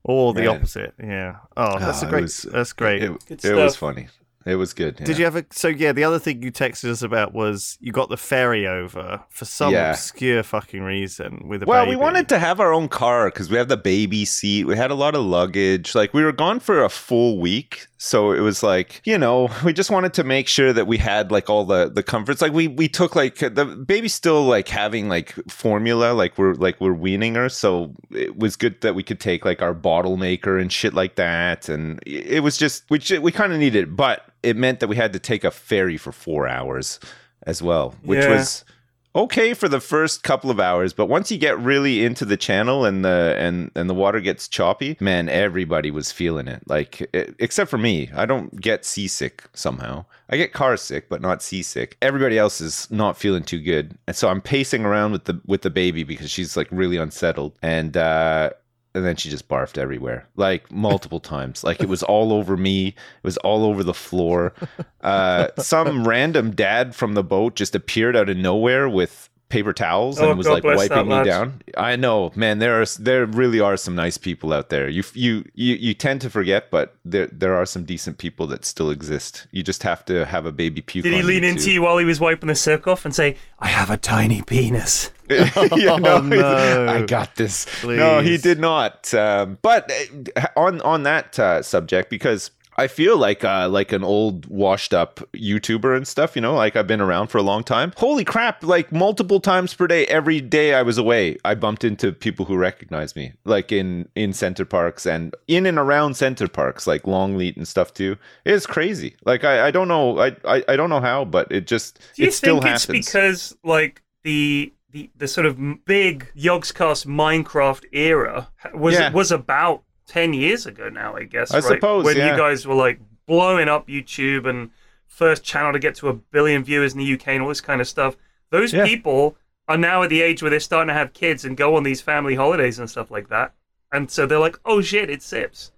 [0.04, 0.50] or the Man.
[0.50, 0.94] opposite.
[1.02, 1.36] Yeah.
[1.58, 2.22] Oh, that's Ah, a great.
[2.24, 3.04] was- that's great.
[3.04, 4.08] It, Good it was funny.
[4.44, 4.96] It was good.
[4.96, 5.46] Did you ever?
[5.52, 9.22] So yeah, the other thing you texted us about was you got the ferry over
[9.30, 9.92] for some Yeah.
[9.92, 11.96] obscure fucking reason with a Well, baby.
[11.96, 14.66] we wanted to have our own car because we have the baby seat.
[14.66, 15.94] We had a lot of luggage.
[15.94, 19.72] Like we were gone for a full week, so it was like you know we
[19.74, 22.42] just wanted to make sure that we had like all the the comforts.
[22.42, 26.14] Like we we took like the baby's still like having like formula.
[26.14, 29.62] Like we're like we're weaning her, so it was good that we could take like
[29.62, 31.70] our bottle maker and shit like that.
[31.70, 34.96] And it was just we we kind of needed, it, but it meant that we
[34.96, 37.00] had to take a ferry for four hours
[37.44, 38.32] as well, which Yeah.
[38.32, 38.66] was
[39.16, 42.86] okay for the first couple of hours, but once you get really into the channel
[42.86, 46.64] and the and and the water gets choppy, man, everybody was feeling it.
[46.68, 50.06] Like e- except for me, I don't get seasick somehow.
[50.30, 51.98] I get car sick, but not seasick.
[52.02, 55.62] Everybody else is not feeling too good, and so I'm pacing around with the with
[55.62, 57.96] the baby because she's like really unsettled and.
[57.98, 58.52] uh
[58.94, 61.64] and then she just barfed everywhere, like multiple times.
[61.64, 62.88] Like it was all over me.
[62.90, 64.54] It was all over the floor.
[65.02, 70.20] Uh, some random dad from the boat just appeared out of nowhere with paper towels
[70.20, 71.62] Oh, and was God like wiping me down.
[71.78, 72.60] I know, man.
[72.60, 74.90] There are there really are some nice people out there.
[74.90, 78.66] You you you you tend to forget, but there there are some decent people that
[78.66, 79.48] still exist.
[79.52, 81.04] You just have to have a baby puke.
[81.04, 81.72] Did he lean into too.
[81.74, 85.12] you while he was wiping the silk off and say, "I have a tiny penis"?
[85.30, 86.88] yeah, no, Oh, no.
[86.90, 87.66] I got this.
[87.84, 89.14] No, he did not.
[89.14, 89.92] Um, but
[90.36, 94.94] uh, on on that uh, subject, because I feel like uh, like an old washed
[94.94, 96.36] up YouTuber and stuff.
[96.36, 97.92] You know, like I've been around for a long time.
[97.98, 98.64] Holy crap!
[98.64, 102.56] Like multiple times per day, every day I was away, I bumped into people who
[102.56, 107.58] recognized me, like in in Center Parcs and in and around Center Parcs, like Longleat
[107.58, 108.18] and stuff too.
[108.46, 109.16] It's crazy.
[109.26, 112.22] Like I, I don't know, I, I I don't know how, but it just Do
[112.24, 113.06] you it still think it's happens.
[113.06, 119.12] because like the the the sort of big Yogscast Minecraft era was Yeah.
[119.12, 121.16] was about ten years ago now?
[121.16, 121.52] I guess.
[121.52, 121.64] I right?
[121.64, 122.32] suppose, when yeah.
[122.32, 124.70] you guys were like blowing up YouTube and
[125.08, 127.80] first channel to get to a billion viewers in the UK and all this kind
[127.82, 128.16] of stuff.
[128.50, 128.86] Those Yeah.
[128.86, 129.38] people
[129.68, 132.02] are now at the age where they're starting to have kids and go on these
[132.02, 133.54] family holidays and stuff like that,
[133.92, 135.72] and so they're like, "Oh shit, it's Sips."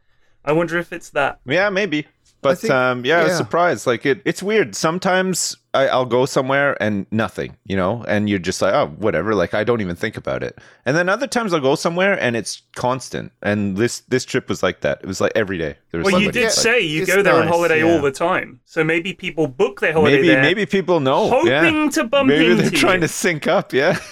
[0.46, 1.40] I wonder if it's that.
[1.46, 2.08] Yeah, maybe.
[2.44, 3.88] But think- um, yeah, I was surprised.
[3.88, 4.76] Like it, it's weird.
[4.76, 9.34] Sometimes I, I'll go somewhere and nothing, you know, and you're just like, oh, whatever.
[9.34, 10.60] Like I don't even think about it.
[10.86, 13.32] And then other times I'll go somewhere and it's constant.
[13.42, 15.00] And this this trip was like that.
[15.02, 15.78] It was like every day.
[15.92, 17.92] There was Well, you did yeah, say you go there on holiday yeah.
[17.92, 20.42] all the time, so maybe people book their holiday maybe there.
[20.42, 21.30] maybe people know.
[21.30, 21.90] hoping yeah.
[21.90, 23.08] to bump Maybe into they're trying you.
[23.08, 23.74] to sync up.
[23.74, 23.98] Yeah.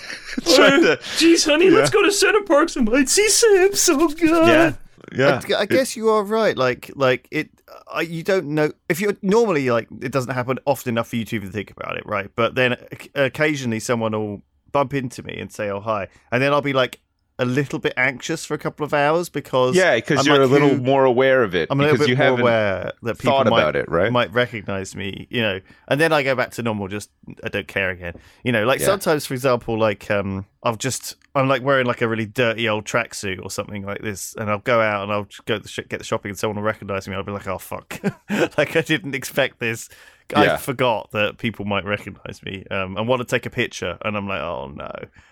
[0.48, 0.98] Oh, trying to.
[1.18, 3.82] Geez, honey, let's go to Center Parcs and might see Sips.
[3.82, 4.48] So good.
[4.48, 4.74] Yeah.
[5.14, 5.42] Yeah.
[5.50, 6.58] I, I guess you are right.
[6.58, 7.50] Like, like it.
[7.94, 11.26] Uh, you don't know if you're normally like it doesn't happen often enough for you
[11.26, 12.30] to even think about it, right?
[12.36, 12.76] But then
[13.16, 14.42] occasionally someone will
[14.72, 17.00] bump into me and say, "Oh hi," and then I'll be like
[17.40, 20.52] a little bit anxious for a couple of hours because Yeah, because you're like, a
[20.52, 21.70] little who- more aware of it.
[21.72, 24.12] I'm a little bit you more aware that people thought might, about it, right?
[24.12, 26.88] might recognize me, you know, and then I go back to normal.
[26.88, 27.10] Just
[27.44, 28.66] I don't care again, you know.
[28.66, 28.88] Like Yeah.
[28.88, 32.86] sometimes, for example, like um, I've just I'm like wearing like a really dirty old
[32.86, 35.80] tracksuit or something like this, and I'll go out and I'll go to the sh-
[35.88, 37.16] get the shopping, and someone will recognize me.
[37.16, 38.00] I'll be like, oh fuck,
[38.58, 39.88] like I didn't expect this.
[40.36, 40.58] I Yeah.
[40.58, 44.28] forgot that people might recognize me um, and want to take a picture, and I'm
[44.28, 44.92] like, oh no.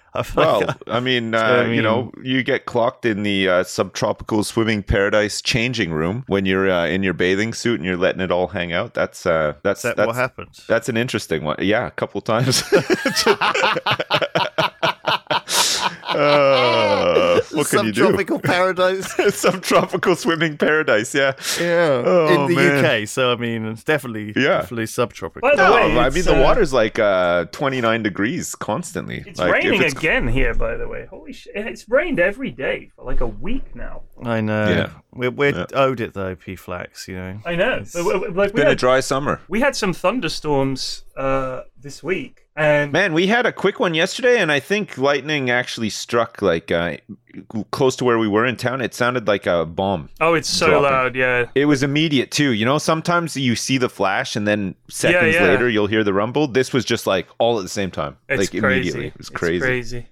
[0.16, 3.64] I'm like, Well, I mean, uh, I you know, you get clocked in the uh,
[3.64, 8.20] subtropical swimming paradise changing room when you're uh, in your bathing suit and you're letting
[8.22, 8.96] it all hang out.
[8.96, 10.58] That's uh, that's that that's, what happened?
[10.68, 11.58] that's an interesting one.
[11.60, 12.64] Yeah, a couple times.
[16.20, 18.02] Uh, what can you do?
[18.02, 19.14] Subtropical paradise.
[19.36, 21.14] Subtropical swimming paradise.
[21.16, 21.34] Yeah.
[21.60, 22.86] Yeah, Oh, in the man.
[23.04, 23.08] UK.
[23.08, 24.60] So I mean, it's definitely Yeah.
[24.60, 25.48] definitely subtropical.
[25.50, 29.24] By the No, way, I mean the uh, water's like uh, 29 degrees constantly.
[29.26, 31.06] It's like, raining it's- again here, by the way.
[31.10, 31.56] Holy shit!
[31.56, 34.02] It's rained every day for like a week now.
[34.24, 34.68] I know.
[34.70, 34.90] Yeah.
[35.14, 35.66] We're, we're Yeah.
[35.74, 37.08] owed it though, P Flax.
[37.08, 37.40] You know.
[37.46, 37.72] I know.
[37.74, 39.40] It's- But, w- w- like we Been a dry summer.
[39.48, 44.38] we had some thunderstorms uh, this week, and Man, we had a quick one yesterday,
[44.40, 46.98] and I think lightning actually struck like uh,
[47.72, 48.82] close to where we were in town.
[48.82, 50.10] It sounded like a bomb.
[50.22, 50.84] oh, it's so dropping.
[50.84, 51.16] loud.
[51.16, 51.46] Yeah.
[51.56, 52.52] It was immediate too.
[52.52, 55.44] You know, sometimes you see the flash, and then seconds yeah.
[55.44, 56.48] later you'll hear the rumble.
[56.48, 58.58] This was just like all at the same time, It's like crazy.
[58.66, 59.08] immediately.
[59.08, 59.60] It was It's crazy.
[59.66, 60.08] crazy.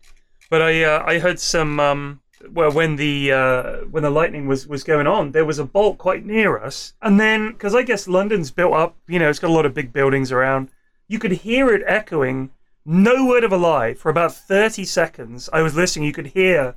[0.49, 4.67] But I uh, I heard some um well when the uh, when the lightning was
[4.67, 8.07] was going on, there was a bolt quite near us, and then because I guess
[8.07, 10.69] London's built up, you know, it's got a lot of big buildings around.
[11.07, 12.51] You could hear it echoing.
[12.85, 13.93] No word of a lie.
[13.95, 16.05] For about thirty seconds, I was listening.
[16.05, 16.75] You could hear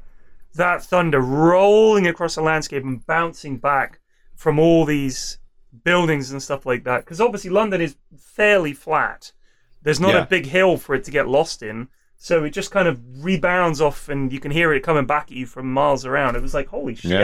[0.55, 4.01] that thunder rolling across the landscape and bouncing back
[4.35, 5.39] from all these
[5.85, 7.05] buildings and stuff like that.
[7.05, 9.33] Because obviously London is fairly flat.
[9.83, 10.23] There's not Yeah.
[10.23, 11.89] a big hill for it to get lost in.
[12.17, 15.37] So it just kind of rebounds off and you can hear it coming back at
[15.37, 16.37] you from miles around.
[16.37, 17.11] It was like, holy shit.
[17.11, 17.21] Yeah.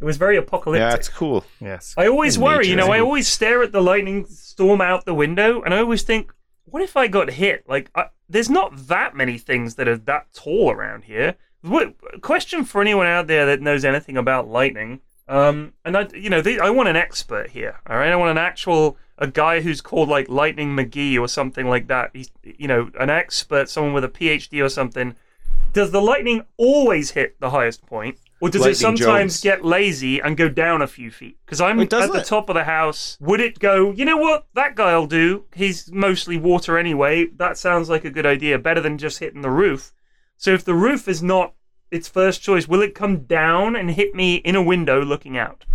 [0.00, 0.80] It was very apocalyptic.
[0.80, 0.98] Yeah, apocalyptic.
[1.00, 1.44] it's cool.
[1.60, 1.94] Yes.
[1.96, 5.14] I always in worry, you know, I always stare at the lightning storm out the
[5.14, 6.32] window and I always think,
[6.64, 7.64] what if I got hit?
[7.68, 11.36] Like, I, there's not that many things that are that tall around here.
[11.62, 15.00] What, question for anyone out there that knows anything about lightning.
[15.28, 17.78] Um, and I, you know, they, I want an expert here.
[17.88, 21.68] All right, I want an actual a guy who's called like Lightning McGee or something
[21.68, 22.10] like that.
[22.12, 25.14] He's, you know, an expert, someone with a PhD or something.
[25.72, 29.40] Does the lightning always hit the highest point, or does it sometimes Jones.
[29.40, 31.38] get lazy and go down a few feet?
[31.44, 32.26] Because I'm It at the it?
[32.26, 33.16] top of the house.
[33.20, 33.92] Would it go?
[33.92, 34.46] You know what?
[34.54, 35.44] That guy'll do.
[35.54, 37.26] He's mostly water anyway.
[37.26, 38.58] That sounds like a good idea.
[38.58, 39.92] Better than just hitting the roof.
[40.40, 41.52] So if the roof is not
[41.90, 45.66] its first choice, will it come down and hit me in a window looking out?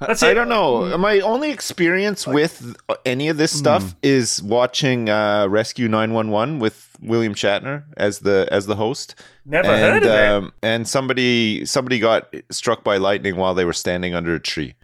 [0.00, 0.34] That's I it.
[0.34, 0.96] don't know.
[0.96, 2.74] My only experience with
[3.04, 8.64] any of this stuff is watching uh, Rescue 911 with William Shatner as the as
[8.64, 9.14] the host.
[9.44, 10.28] Never and, heard of it.
[10.28, 14.74] um, And somebody somebody got struck by lightning while they were standing under a tree.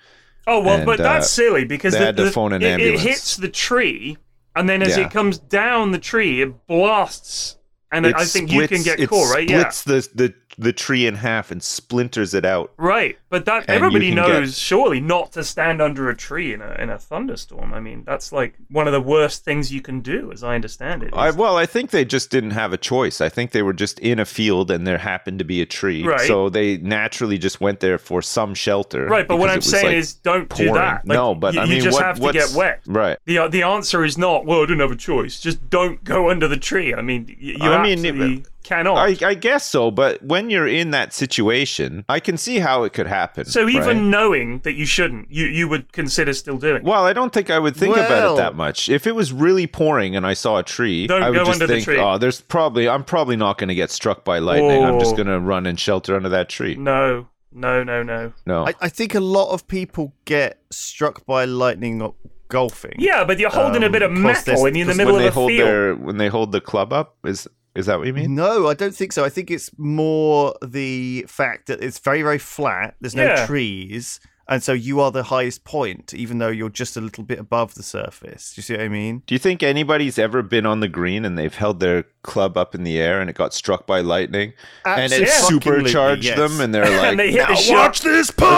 [0.46, 2.62] Oh well, And, but that's uh, silly because they the, had to the- phone an
[2.62, 4.18] it, it hits the tree,
[4.54, 5.06] and then as Yeah.
[5.06, 7.56] it comes down the tree, it blasts
[7.92, 9.48] and I think you can get it caught, right?
[9.48, 9.68] Yeah.
[9.68, 12.72] Splits the the the tree in half and splinters it out.
[12.76, 16.72] Right, but that everybody knows get- surely not to stand under a tree in a
[16.78, 17.72] in a thunderstorm.
[17.74, 21.02] I mean, that's like one of the worst things you can do, as I understand
[21.02, 21.10] it.
[21.14, 23.20] I, well, I think they just didn't have a choice.
[23.20, 26.02] I think they were just in a field and there happened to be a tree.
[26.04, 26.20] Right.
[26.20, 29.06] So they naturally just went there for some shelter.
[29.06, 31.06] right, but what I'm saying like, is, don't do that.
[31.06, 32.82] Like, no, but you, I you just what, have to what's- get wet.
[32.86, 33.18] Right.
[33.24, 34.44] The uh, the answer is not.
[34.44, 35.40] Well, I didn't have a choice.
[35.40, 36.94] Just don't go under the tree.
[36.94, 38.96] I mean, you I mean, absolutely it- cannot.
[38.96, 42.92] I, I guess so, but when you're in that situation, I can see how it
[42.92, 43.44] could happen.
[43.44, 43.96] so even right?
[43.96, 46.76] knowing that you shouldn't, you you would consider still doing.
[46.76, 46.84] it.
[46.84, 48.88] Well, I don't think I would think about it that much.
[48.88, 51.60] If it was really pouring and I saw a tree, Don't I would go just
[51.62, 51.98] under the think, tree.
[51.98, 54.84] "Oh, there's probably I'm probably not going to get struck by lightning.
[54.84, 55.16] I'm just Oh.
[55.16, 58.32] going to run and shelter under that tree." No, no, no, no.
[58.46, 58.66] No.
[58.66, 62.14] I, I think a lot of people get struck by lightning not
[62.48, 62.94] golfing.
[62.98, 65.14] Yeah, but you're holding a Um, bit of metal there's- and you're in the middle
[65.14, 65.68] when of they a hold field.
[65.68, 68.34] their when they hold the club up is is that what you mean?
[68.34, 69.24] No, I don't think so.
[69.24, 72.94] I think it's more the fact that it's very, very flat.
[73.00, 73.46] There's no Yeah.
[73.46, 74.20] trees.
[74.48, 77.74] And so you are the highest point, even though you're just a little bit above
[77.74, 78.52] the surface.
[78.52, 79.22] Do you see what I mean?
[79.26, 82.74] Do you think anybody's ever been on the green and they've held their club up
[82.74, 84.52] in the air and it got struck by lightning
[84.84, 86.36] and it Absolutely, supercharged yes.
[86.36, 88.50] them and they're like, And they hit the "Now shot." watch this punch!"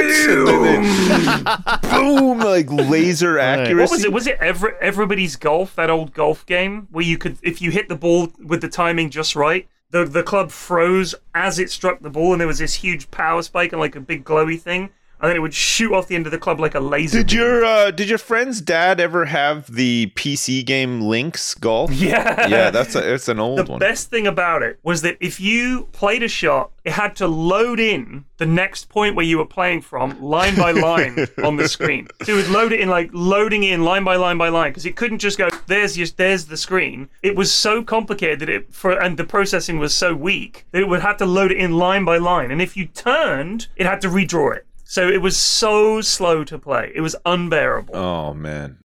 [0.00, 3.74] And boom, like laser accuracy.
[3.74, 4.12] What was it?
[4.12, 5.74] Was it every, everybody's golf?
[5.76, 9.10] That old golf game where you could, if you hit the ball with the timing
[9.10, 12.74] just right, the the club froze as it struck the ball, and there was this
[12.74, 14.90] huge power spike and like a big glowy thing,
[15.24, 17.18] and then it would shoot off the end of the club like a laser.
[17.18, 17.38] Did beam.
[17.38, 21.90] your uh, did your friend's dad ever have the PC game Links Golf?
[22.04, 22.48] Yeah.
[22.48, 23.78] yeah, that's a, it's an old The one.
[23.78, 27.26] The best thing about it was that if you played a shot, it had to
[27.26, 31.66] load in the next point where you were playing from, line by line on the
[31.66, 32.08] screen.
[32.24, 34.84] So it would load it in like loading in line by line by line because
[34.84, 37.08] it couldn't just go there's your there's the screen.
[37.22, 40.88] It was so complicated that it for and the processing was so weak that it
[40.88, 42.50] would have to load it in line by line.
[42.50, 44.66] And if you turned, it had to redraw it.
[44.94, 46.92] So it was so slow to play.
[46.94, 47.96] It was unbearable.
[47.96, 48.78] Oh man.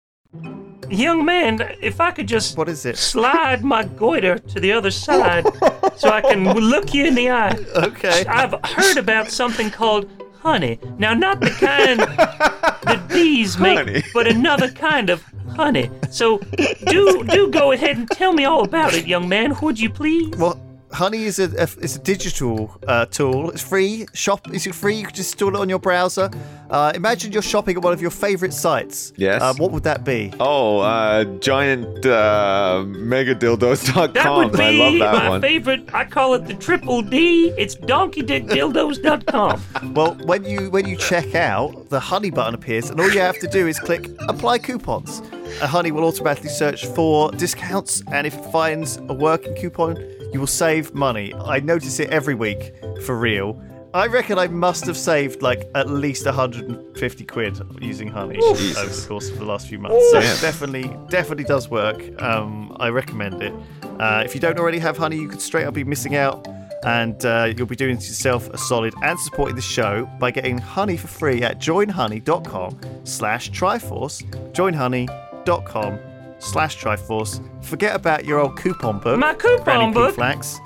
[0.88, 2.96] Young man, if I could just What is it?
[2.96, 5.44] slide my goiter to the other side
[5.96, 7.56] so I can look you in the eye.
[7.74, 8.24] Okay.
[8.26, 10.08] I've heard about something called
[10.40, 10.78] honey.
[10.96, 14.04] Now, not the kind that bees make, Honey.
[14.14, 15.24] but another kind of
[15.56, 15.90] honey.
[16.12, 16.38] So,
[16.86, 20.36] do do go ahead and tell me all about it, young man, would you please?
[20.36, 20.54] Well,
[20.96, 23.50] Honey is a, a it's a digital uh, tool.
[23.50, 24.06] It's free.
[24.14, 24.94] Shop is it free?
[24.94, 26.30] You can just install it on your browser.
[26.70, 29.12] Uh, imagine you're shopping at one of your favorite sites.
[29.16, 29.42] Yes.
[29.42, 30.32] Uh, what would that be?
[30.40, 34.12] Oh, uh, giant uh, megadildos.com.
[34.14, 35.42] That would be I love that my one.
[35.42, 35.94] favorite.
[35.94, 37.52] I call it the triple D.
[37.58, 39.92] It's donkeydickdildos.com.
[39.92, 43.38] Well, when you when you check out, the Honey button appears, and all you have
[43.40, 45.20] to do is click Apply Coupons.
[45.60, 50.40] And Honey will automatically search for discounts, and if it finds a working coupon, you
[50.40, 51.32] will save money.
[51.32, 52.74] I notice it every week,
[53.06, 53.58] for real.
[53.94, 59.06] I reckon I must have saved like at least 150 quid using Honey over the
[59.08, 60.10] course of the last few months.
[60.10, 62.02] So it definitely, definitely does work.
[62.20, 63.54] Um, I recommend it.
[63.98, 66.46] Uh, if you don't already have Honey, you could straight up be missing out
[66.84, 70.98] and uh, you'll be doing yourself a solid and supporting the show by getting honey
[70.98, 74.22] for free at joinhoney.com slash triforce
[74.52, 75.98] joinhoney.com
[76.38, 80.14] slash triforce forget about your old coupon book My coupon Granny book?
[80.14, 80.58] Flax.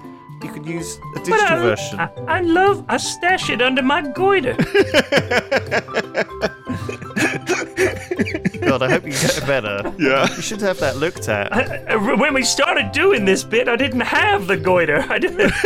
[0.43, 3.83] you can use a But digital I, version I, I love, I stash it under
[3.83, 4.55] my goiter.
[8.61, 10.29] god i hope you get better Yeah.
[10.37, 14.01] you should have that looked at Uh, when we started doing this bit, I didn't
[14.01, 15.05] have the goiter.
[15.09, 15.51] I didn't.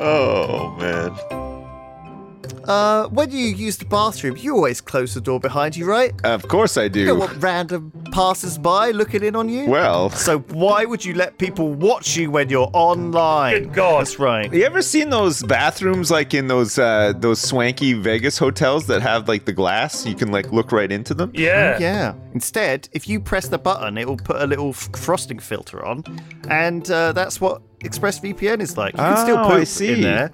[0.00, 1.14] Oh man.
[2.68, 6.48] Uh, when you use the bathroom you always close the door behind you right Of
[6.48, 11.04] course I you don't want random passers-by looking in on you Well, So why would
[11.04, 13.64] you let people watch you when you're online?
[13.64, 14.00] Good God.
[14.00, 14.52] That's right.
[14.52, 19.28] you ever seen those bathrooms like in those uh, those swanky Vegas hotels that have
[19.28, 20.06] like the glass?
[20.06, 21.30] You can like look right into them.
[21.34, 21.78] Yeah.
[21.78, 22.14] Yeah.
[22.34, 26.02] Instead, if you press the button, it will put a little f- frosting filter on,
[26.48, 28.94] and uh, that's what ExpressVPN is like.
[28.94, 29.92] You can still Oh, poop I see.
[29.92, 30.28] in there,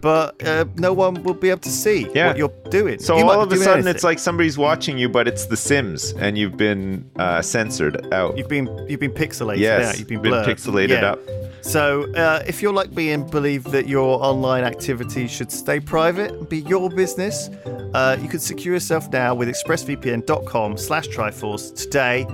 [0.00, 2.28] but uh, no one will be able to see Yeah.
[2.28, 2.98] what you're doing.
[2.98, 3.94] So You all of a sudden, anything.
[3.94, 8.36] it's like somebody's watching you, but it's The Sims, and you've been uh, censored out.
[8.36, 9.98] you've been you've been pixelated yes, out.
[9.98, 11.12] You've been been pixelated Yeah.
[11.12, 11.20] up.
[11.62, 16.30] So, uh, if you're like me and believe that your online activity should stay private
[16.32, 17.50] and be your business,
[17.92, 21.74] uh, you can secure yourself now with expressvpn.com slash triforce.
[21.74, 22.24] Today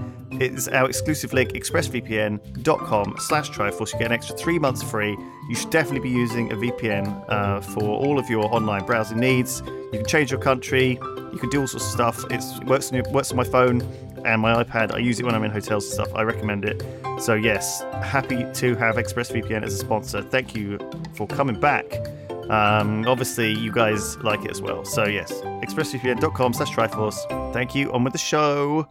[0.40, 3.92] is our exclusive link, expressvpn.com slash triforce.
[3.92, 5.16] You get an extra three months free.
[5.48, 9.62] You should definitely be using a VPN uh, for all of your online browsing needs.
[9.66, 10.98] You can change your country.
[11.32, 12.24] You can do all sorts of stuff.
[12.30, 13.82] It's, it works on your, works on my phone.
[14.24, 14.92] and my iPad.
[14.92, 16.14] I use it when I'm in hotels and stuff.
[16.14, 16.82] I recommend it.
[17.20, 20.22] So yes, happy to have ExpressVPN as a sponsor.
[20.22, 20.78] Thank you
[21.14, 21.92] for coming back.
[22.50, 24.84] Um, obviously, you guys like it as well.
[24.84, 27.52] So yes, expressvpn.com slash Triforce.
[27.52, 27.92] Thank you.
[27.92, 28.86] On with the show.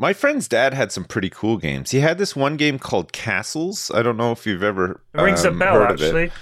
[0.00, 1.90] My friend's dad had some pretty cool games.
[1.90, 3.90] He had this one game called Castles.
[3.92, 6.32] I don't know if you've ever It rings a um, bell, heard of it.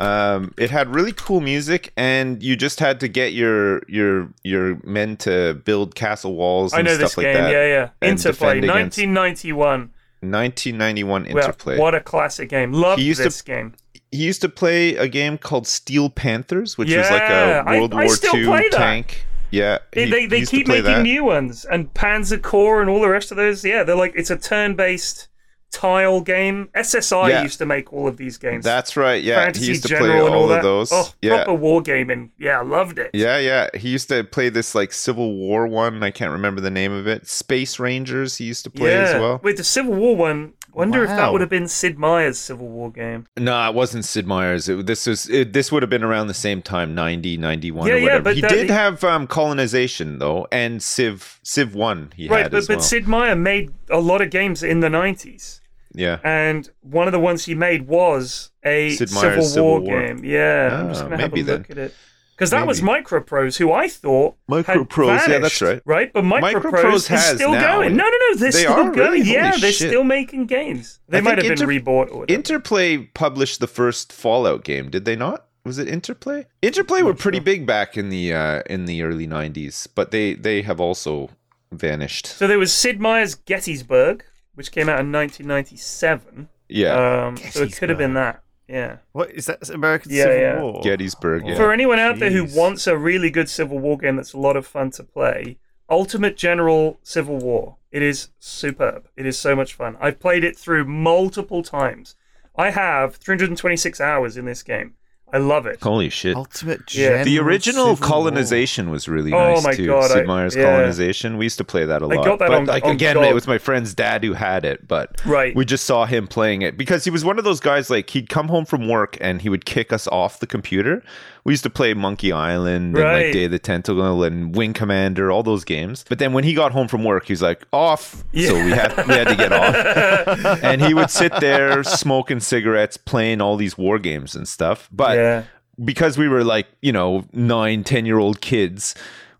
[0.00, 4.78] Um, it had really cool music, and you just had to get your your your
[4.84, 7.34] men to build castle walls I and know stuff this like game.
[7.34, 7.52] that.
[7.52, 8.08] Yeah, yeah.
[8.08, 9.90] Interplay, defend against- 1991.
[10.20, 11.78] 1991 Well, Interplay.
[11.78, 12.72] what a classic game.
[12.72, 13.74] Love used to- this game.
[14.10, 18.04] He used to play a game called Steel Panthers, which was like a World I
[18.04, 19.26] War still II tank.
[19.54, 21.02] Yeah, They, he- they, they keep making that.
[21.02, 23.64] new ones, and Panzer Corps and all the rest of those.
[23.64, 25.28] Yeah, they're like it's a turn-based
[25.70, 26.68] tile game.
[26.76, 27.42] SSI Yeah.
[27.42, 28.64] used to make all of these games.
[28.64, 29.20] That's right.
[29.22, 30.90] Yeah, Fantasy he used to General play all, all of those.
[30.92, 32.30] Oh, yeah, proper wargaming.
[32.38, 33.10] Yeah, I loved it.
[33.12, 33.70] Yeah, yeah.
[33.74, 36.00] He used to play this like Civil War one.
[36.04, 37.26] I can't remember the name of it.
[37.26, 38.36] Space Rangers.
[38.36, 39.40] He used to play as well.
[39.42, 40.52] Wait, the Civil War one.
[40.74, 43.26] Wonder if that would have been Sid Meier's Civil War game.
[43.36, 44.68] No, it wasn't Sid Meier's.
[44.68, 47.94] It, this was it, this would have been around the same time, 90, 91 Yeah,
[47.94, 52.12] or yeah, but he that- did have um, colonization though, and Civ Civ one.
[52.16, 52.82] He right, had but but.
[52.82, 55.60] Sid Meier made a lot of games in the nineties,
[55.92, 59.80] yeah, and one of the ones he made was a Civil, War, Civil War.
[59.82, 60.24] game.
[60.24, 61.58] Yeah, I'm Ah, just gonna have a maybe then.
[61.58, 61.94] look at it
[62.34, 65.82] because that was Microprose, who I thought had Microprose, yeah, vanished, that's right.
[65.84, 67.76] Right, but Microprose, Microprose is still now.
[67.78, 67.96] going.
[67.96, 68.90] No, no, no, they're They still are?
[68.90, 68.98] going.
[68.98, 69.20] Really?
[69.22, 69.88] Yeah, Holy they're shit.
[69.90, 71.00] still making games.
[71.08, 72.24] They I might have think been rebought or whatever.
[72.28, 74.90] Interplay published the first Fallout game.
[74.90, 75.46] Did they not?
[75.64, 76.44] Was it Interplay?
[76.60, 80.60] Interplay were pretty big back in the uh, in the early '90s, but they they
[80.62, 81.30] have also
[81.72, 82.26] vanished.
[82.26, 84.24] so there was Sid Meier's Gettysburg,
[84.54, 86.48] which came out in 1997.
[86.68, 88.42] Yeah, Um, so it could have been that.
[88.68, 88.98] Yeah.
[89.12, 89.68] What is that?
[89.70, 90.62] American Yeah, Civil yeah.
[90.62, 90.80] War?
[90.82, 91.46] Gettysburg.
[91.46, 91.56] Yeah.
[91.56, 94.56] For anyone out there who wants a really good Civil War game that's a lot
[94.56, 95.58] of fun to play,
[95.90, 97.76] Ultimate General Civil War.
[97.92, 99.08] It is superb.
[99.16, 99.96] It is so much fun.
[100.00, 102.16] I've played it through multiple times.
[102.56, 104.94] I have 326 hours in this game.
[105.34, 105.80] I love it.
[105.82, 106.36] Holy shit!
[106.36, 107.24] Ultimate Yeah.
[107.24, 109.86] The original Civil colonization was really Oh nice my too.
[109.86, 110.62] God, Sid I- Meier's yeah.
[110.64, 111.36] colonization.
[111.36, 112.24] We used to play that a I lot.
[112.24, 113.24] got that but on- like on again, GOG.
[113.26, 115.54] it was my friend's dad who had it, but Right.
[115.56, 117.90] we just saw him playing it because he was one of those guys.
[117.90, 121.02] Like he'd come home from work and he would kick us off the computer.
[121.44, 125.30] We used to play Monkey Island and like Day of the Tentacle and Wing Commander,
[125.30, 126.02] all those games.
[126.08, 128.24] But then when he got home from work, he was like off.
[128.34, 130.62] So we had we had to get off.
[130.62, 134.88] and he would sit there smoking cigarettes, playing all these war games and stuff.
[134.90, 135.42] But yeah.
[135.84, 138.94] because we were like you know nine ten year old kids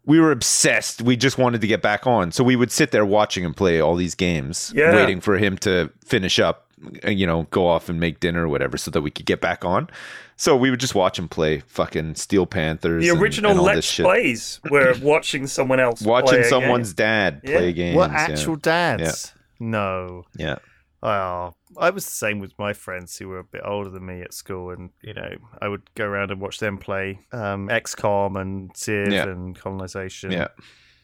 [0.07, 3.07] we were obsessed we just wanted to get back on so we would sit there
[3.07, 4.95] watching him play all these games Yeah.
[4.95, 6.59] waiting for him to finish up
[7.07, 9.41] uh, you know go off and make dinner or whatever so that we could get
[9.41, 9.89] back on
[10.37, 13.87] so we would just watch him play fucking steel panthers The original and all Let's
[13.87, 14.05] shit.
[14.05, 17.07] Plays were watching someone else play watching a someone's game.
[17.07, 17.57] dad Yeah.
[17.59, 18.27] play games What yeah.
[18.29, 19.33] actual dads?
[19.61, 20.25] No.
[20.37, 20.57] yeah
[21.05, 24.23] Oh, I was the same with my friends who were a bit older than me
[24.23, 25.31] at school, and you know,
[25.61, 29.29] I would go around and watch them play um, XCOM and Civ Yeah.
[29.29, 30.33] and Colonization.
[30.33, 30.49] yeah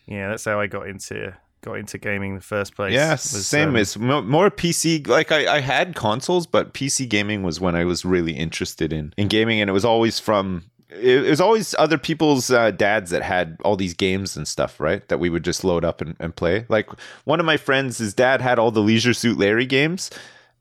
[0.06, 2.94] yeah, that's how I got into got into gaming in the first place.
[2.94, 5.06] Yeah, was, same um, as mo- more PC.
[5.06, 9.12] Like I, I had consoles, but PC gaming was when I was really interested in
[9.16, 10.64] in gaming, and it was always from.
[10.92, 14.80] It it was always other people's uh, dads that had all these games and stuff,
[14.80, 15.06] right?
[15.08, 16.66] That we would just load up and, and play.
[16.68, 16.88] Like
[17.24, 20.10] one of my friends, his dad had all the Leisure Suit Larry games,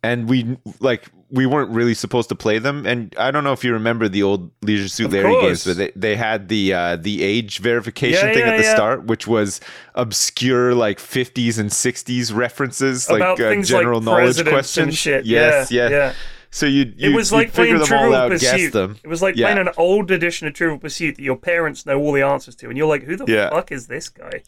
[0.03, 2.87] and we like we weren't really supposed to play them.
[2.87, 5.43] And I don't know if you remember the old Leisure Suit Of Larry course.
[5.43, 8.63] games, but they, they had the uh, the age verification Yeah, thing yeah, at the
[8.63, 8.73] yeah.
[8.75, 9.61] start, which was
[9.95, 14.97] obscure like 50s and 60s references, like uh, general like knowledge questions.
[14.97, 15.25] shit.
[15.25, 16.13] Yes, Yeah, yeah, yeah.
[16.51, 18.73] So you It you was like figure playing them Trivial all out, guess Pursuit.
[18.73, 18.97] them.
[19.03, 19.51] It was like Yeah.
[19.53, 22.69] playing an old edition of Trivial Pursuit that your parents know all the answers to,
[22.69, 23.49] and you're like, "Who the Yeah.
[23.49, 24.41] fuck is this guy?"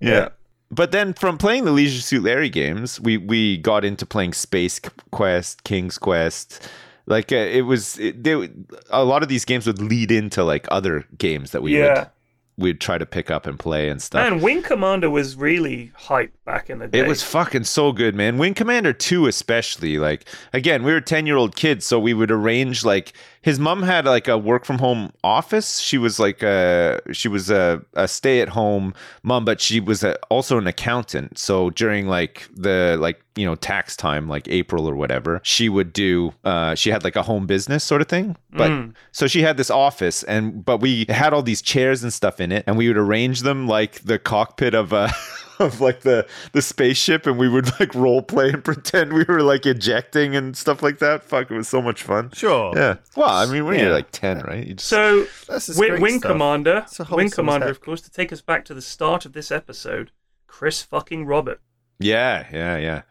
[0.00, 0.28] Yeah.
[0.70, 4.80] But then from playing the Leisure Suit Larry games, we we got into playing Space
[5.12, 6.68] Quest, King's Quest.
[7.08, 8.50] Like uh, it was, it, they,
[8.90, 11.94] a lot of these games would lead into like other games that we Yeah.
[12.00, 12.06] would
[12.58, 14.30] we'd try to pick up and play and stuff.
[14.30, 17.00] Man, Wing Commander was really hype back in the day.
[17.00, 18.38] It was fucking so good, man.
[18.38, 19.98] Wing Commander 2 especially.
[19.98, 23.12] Like again, we were 10-year-old kids, so we would arrange like
[23.46, 25.78] his mom had like a work from home office.
[25.78, 28.92] She was like a she was a, a stay-at-home
[29.22, 31.38] mom, but she was a, also an accountant.
[31.38, 35.92] So during like the like, you know, tax time like April or whatever, she would
[35.92, 38.36] do uh she had like a home business sort of thing.
[38.50, 38.94] But Mm.
[39.12, 42.50] so she had this office and but we had all these chairs and stuff in
[42.50, 45.08] it and we would arrange them like the cockpit of a
[45.60, 49.42] of like the the spaceship and we would like role play and pretend we were
[49.42, 51.22] like ejecting and stuff like that.
[51.22, 52.30] Fuck, it was so much fun.
[52.32, 52.72] Sure.
[52.76, 52.96] Yeah.
[53.16, 53.84] Well, I mean, when Yeah.
[53.86, 54.66] you're like 10, right?
[54.66, 56.32] You just So, That's Wing, Wing stuff.
[56.32, 57.70] Commander, Wing Commander, set.
[57.70, 60.10] of course, to take us back to the start of this episode.
[60.46, 61.60] Chris fucking Robert.
[61.98, 63.02] Yeah, yeah, yeah.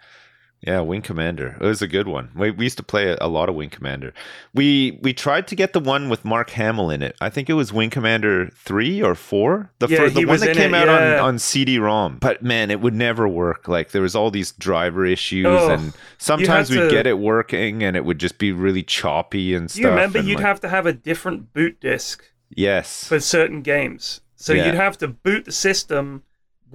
[0.66, 1.58] Yeah, Wing Commander.
[1.62, 2.32] It was a good one.
[2.36, 4.14] We, we used to play a, lot of Wing Commander.
[4.54, 7.16] We we tried to get the one with Mark Hamill in it.
[7.22, 9.70] I think it was Wing Commander three or four.
[9.80, 11.20] The Yeah, fir- the one that came it, out yeah.
[11.20, 12.18] on, on CD-ROM.
[12.20, 13.68] But man, it would never work.
[13.68, 17.84] Like there was all these driver issues, Oh, and sometimes we'd to- get it working,
[17.84, 19.82] and it would just be really choppy and stuff.
[19.84, 24.22] You remember you'd like- have to have a different boot disc yes, for certain games.
[24.36, 24.66] So Yeah.
[24.68, 26.24] you'd have to boot the system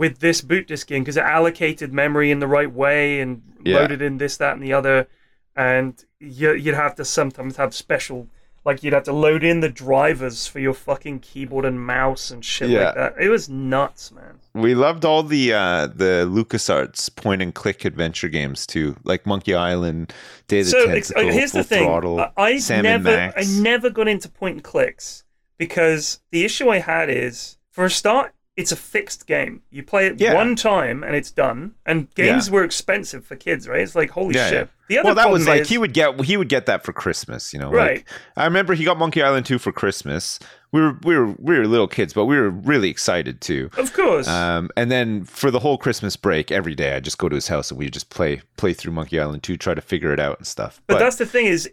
[0.01, 3.80] with this boot disk in because it allocated memory in the right way and Yeah.
[3.80, 5.07] loaded in this, that, and the other.
[5.55, 8.26] And you, you'd have to sometimes have special,
[8.64, 12.42] like you'd have to load in the drivers for your fucking keyboard and mouse and
[12.42, 12.84] shit Yeah.
[12.86, 13.14] like that.
[13.20, 14.38] It was nuts, man.
[14.55, 19.55] We loved all the uh, the LucasArts point and click adventure games too, like Monkey
[19.55, 20.14] Island,
[20.48, 23.16] Day of the so ex- uh, here's the thing: Throttle, I, I Sam and never,
[23.16, 23.34] Max.
[23.36, 25.24] I never got into point and clicks
[25.59, 29.62] because the issue I had is, for a start, it's a fixed game.
[29.70, 30.34] You play it Yeah.
[30.34, 31.72] one time and it's done.
[31.86, 33.80] And games were expensive for kids, right?
[33.80, 34.59] It's like holy Yeah, shit.
[34.59, 34.66] yeah.
[34.88, 36.92] The other well, that was like is- he would get he would get that for
[36.92, 37.70] Christmas, you know.
[37.70, 37.98] Right.
[37.98, 40.38] Like, I remember he got Monkey Island 2 for Christmas.
[40.72, 43.70] We were we were we were little kids, but we were really excited too.
[43.78, 44.26] of course.
[44.28, 47.48] Um, and then for the whole Christmas break, every day I just go to his
[47.48, 50.38] house and we just play play through Monkey Island 2, try to figure it out
[50.38, 50.82] and stuff.
[50.88, 51.70] but, that's the thing is,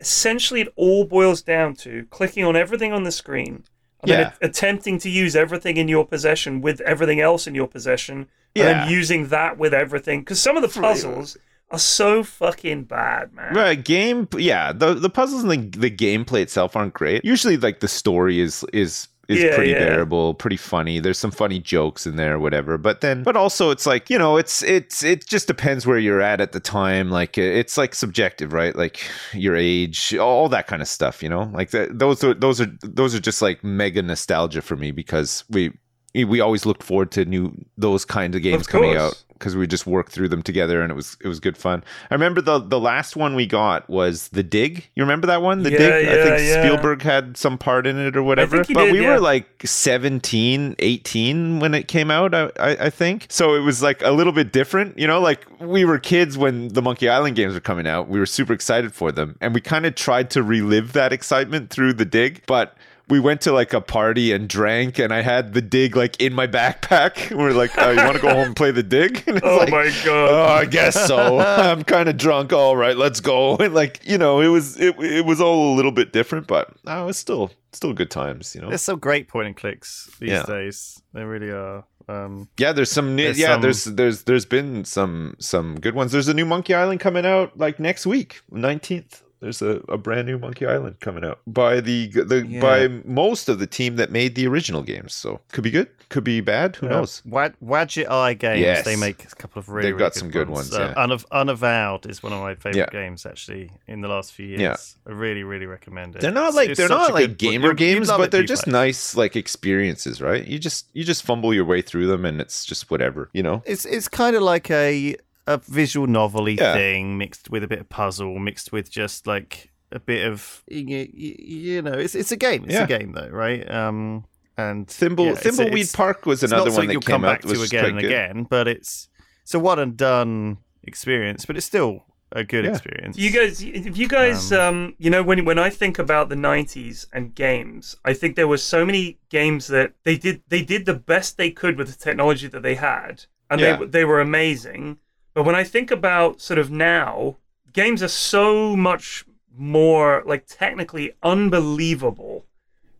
[0.00, 3.64] essentially, it all boils down to clicking on everything on the screen.
[4.04, 4.22] And Yeah.
[4.40, 8.28] then attempting to use everything in your possession with everything else in your possession, and
[8.54, 8.64] Yeah.
[8.84, 10.20] then using that with everything.
[10.20, 11.36] Because some of the puzzles
[11.70, 13.54] are so fucking bad, man.
[13.54, 14.28] Right, game.
[14.36, 17.24] Yeah, the the puzzles and the the gameplay itself aren't great.
[17.24, 19.78] Usually, like the story is is is Yeah, pretty yeah.
[19.78, 21.00] bearable, pretty funny.
[21.00, 22.78] There's some funny jokes in there, whatever.
[22.78, 26.20] But then, but also, it's like you know, it's it's it just depends where you're
[26.20, 27.10] at at the time.
[27.10, 28.74] Like uh, it's like subjective, right?
[28.76, 29.00] Like
[29.32, 31.22] your age, all that kind of stuff.
[31.22, 31.98] You know, like that.
[31.98, 35.72] Those are those are those are just like mega nostalgia for me because we.
[36.16, 39.86] We always looked forward to new those kinds of games coming out because we just
[39.86, 41.84] worked through them together and it was it was good fun.
[42.10, 44.88] I remember the the last one we got was the dig.
[44.94, 45.62] You remember that one?
[45.62, 46.08] The Yeah, dig.
[46.08, 46.62] I think yeah, yeah.
[46.62, 48.58] Spielberg had some part in it or whatever.
[48.58, 49.14] but did, we yeah.
[49.14, 53.26] were like 17, 18 when it came out, I, I I think.
[53.28, 56.68] So it was like a little bit different, you know, like we were kids when
[56.68, 58.08] the Monkey Island games were coming out.
[58.08, 61.70] We were super excited for them and we kind of tried to relive that excitement
[61.70, 62.76] through the dig, but
[63.08, 66.32] we went to like a party and drank, and I had the dig like in
[66.34, 67.30] my backpack.
[67.36, 69.46] We are like, "Oh, you want to go home and play the dig?" And it's
[69.46, 70.28] Oh like, my god.
[70.30, 71.38] Oh, I guess so.
[71.40, 72.52] I'm kind of drunk.
[72.52, 73.56] All right, let's go.
[73.56, 76.70] And like, you know, it was it, it was all a little bit different, but
[76.86, 78.54] it was still still good times.
[78.54, 78.68] You know.
[78.68, 80.44] There's some great point and clicks these Yeah.
[80.44, 81.02] days.
[81.12, 81.84] They really are.
[82.08, 83.16] Um, Yeah, there's some.
[83.16, 86.12] New, There's yeah, some- there's there's there's been some some good ones.
[86.12, 89.22] There's a new Monkey Island coming out like next week, nineteenth.
[89.44, 92.60] There's a, a brand new Monkey Island coming out by the the Yeah.
[92.60, 95.12] by most of the team that made the original games.
[95.12, 96.76] So could be good, could be bad.
[96.76, 96.92] Who yeah.
[96.92, 97.20] knows?
[97.26, 98.60] Wad- Wadjet Eye Games.
[98.60, 98.84] Yes.
[98.86, 99.90] They make a couple of really.
[99.90, 100.70] They've got really some good ones.
[100.72, 101.00] ones, Uh.
[101.04, 103.00] Unav- Unavowed is one of my favorite Yeah.
[103.00, 104.60] games actually in the last few years.
[104.60, 104.76] Yeah.
[105.06, 106.22] I really, really recommend it.
[106.22, 108.72] They're not like it's they're not like good- gamer games, but they're just Play.
[108.72, 110.46] nice like experiences, right?
[110.46, 113.62] You just you just fumble your way through them, and it's just whatever, you know.
[113.66, 115.16] It's it's kind of like a
[115.46, 116.72] a visual novelty Yeah.
[116.74, 121.06] thing mixed with a bit of puzzle, mixed with just like a bit of you,
[121.14, 122.64] you know, it's it's a game.
[122.64, 122.84] It's Yeah.
[122.84, 123.68] a game though, right?
[123.70, 124.24] Um,
[124.56, 127.42] and Thimble yeah, it's- Thimbleweed it's- Park was another one that you'll came come back
[127.42, 128.04] that to again and good.
[128.06, 129.08] again, but it's
[129.42, 132.70] it's a one and done experience, but it's still a good Yeah.
[132.72, 133.16] experience.
[133.18, 136.36] You guys, if you guys, Um, um, you know, when when I think about the
[136.36, 140.86] '90s and games, I think there were so many games that they did they did
[140.86, 143.76] the best they could with the technology that they had, and Yeah.
[143.76, 144.98] they they were amazing.
[145.34, 147.36] But when I think about sort of now,
[147.72, 149.24] games are so much
[149.56, 152.46] more like technically unbelievable.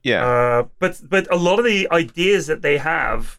[0.03, 3.39] Yeah, Uh, but but a lot of the ideas that they have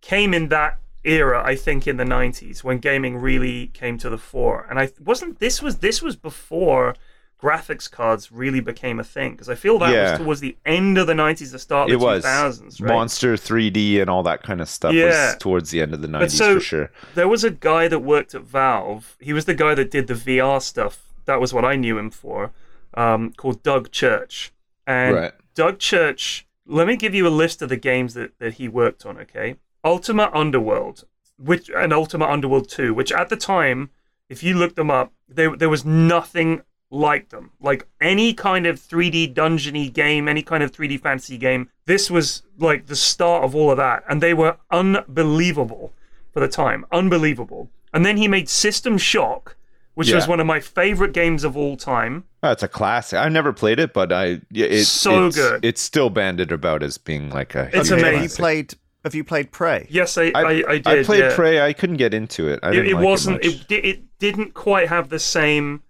[0.00, 4.18] came in that era, I think, in the '90s when gaming really came to the
[4.18, 4.66] fore.
[4.70, 6.94] And I wasn't this was this was before
[7.42, 10.10] graphics cards really became a thing because I feel that Yeah.
[10.12, 12.80] was towards the end of the '90s, the start of it the was 2000s.
[12.80, 12.92] Right?
[12.94, 15.04] Monster 3D and all that kind of stuff Yeah.
[15.32, 16.90] was towards the end of the 90s so- for sure.
[17.14, 19.16] There was a guy that worked at Valve.
[19.20, 20.98] He was the guy that did the VR stuff.
[21.26, 22.50] That was what I knew him for.
[22.94, 24.50] Um, called Doug Church.
[24.86, 25.32] And Right.
[25.54, 26.46] Doug Church.
[26.66, 29.16] Let me give you a list of the games that, that he worked on.
[29.18, 31.04] Okay, Ultima Underworld,
[31.38, 33.90] which and Ultima Underworld Two, which at the time,
[34.28, 37.50] if you look them up, there there was nothing like them.
[37.60, 42.42] Like any kind of 3D dungeony game, any kind of 3D fantasy game, this was
[42.58, 45.92] like the start of all of that, and they were unbelievable
[46.32, 47.70] for the time, unbelievable.
[47.92, 49.56] And then he made System Shock,
[49.94, 52.24] which was one of my favorite games of all time.
[52.42, 53.18] Oh, it's a classic.
[53.18, 55.64] I never played it, but I yeah, it, So it's, good.
[55.64, 57.68] It's still banded about as being like a.
[57.72, 58.22] It's huge Okay, amazing.
[58.22, 58.74] You played.
[59.04, 59.86] Have you played Prey?
[59.88, 60.86] Yes, I, I, I, did.
[60.86, 61.34] I played yeah.
[61.34, 61.60] Prey.
[61.60, 62.60] I couldn't get into it.
[62.62, 63.44] I It, didn't it like wasn't.
[63.44, 63.66] It, much.
[63.70, 65.82] It, it didn't quite have the same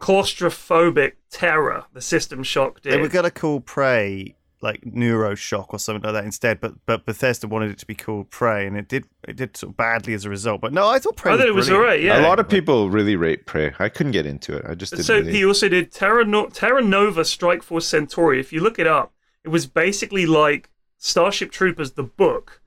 [0.00, 2.92] claustrophobic terror the System Shock did.
[2.92, 7.06] They were going to call Prey like Neuroshock or something like that instead, but but
[7.06, 10.14] Bethesda wanted it to be called Prey, and it did it did sort of badly
[10.14, 10.60] as a result.
[10.60, 11.32] But no, I thought Prey.
[11.32, 11.84] I thought it was brilliant.
[11.84, 12.20] alright, yeah.
[12.20, 13.72] a lot of people really rate Prey.
[13.78, 14.64] I couldn't get into it.
[14.68, 15.06] I just didn't.
[15.06, 15.32] So really...
[15.32, 18.40] he also did Terra, no- Terra Nova Strike Force Centauri.
[18.40, 19.12] If you look it up,
[19.44, 22.60] it was basically like Starship Troopers, the book,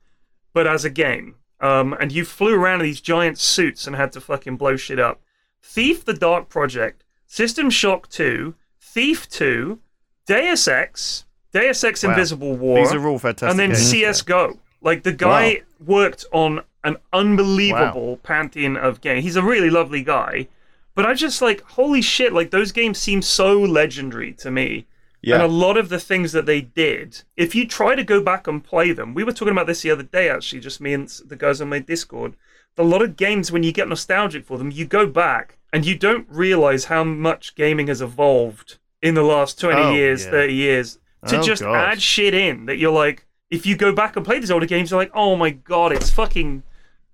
[0.54, 1.36] but as a game.
[1.60, 5.00] Um, and you flew around in these giant suits and had to fucking blow shit
[5.00, 5.22] up.
[5.62, 9.80] Thief the Dark Project, System Shock 2, Thief 2,
[10.28, 12.12] Deus Ex, Deus Ex Wow.
[12.12, 13.50] Invisible War, These are all fantastic.
[13.50, 13.90] and then games.
[13.90, 14.60] CS:GO.
[14.82, 19.24] Like the guy worked on an unbelievable pantheon of games.
[19.24, 20.48] He's a really lovely guy,
[20.94, 22.34] but I just like holy shit!
[22.34, 24.86] Like those games seem so legendary to me.
[25.24, 25.36] Yeah.
[25.36, 28.46] And a lot of the things that they did, if you try to go back
[28.46, 31.08] and play them, we were talking about this the other day actually, just me and
[31.26, 32.36] the guys on my Discord.
[32.78, 35.96] A lot of games, when you get nostalgic for them, you go back and you
[35.98, 40.32] don't realize how much gaming has evolved in the last 20 Oh, years, yeah.
[40.32, 41.76] 30 years to Oh, just God.
[41.76, 44.90] add shit in that you're like, if you go back and play these older games,
[44.92, 46.64] you're like, oh my god, it's fucking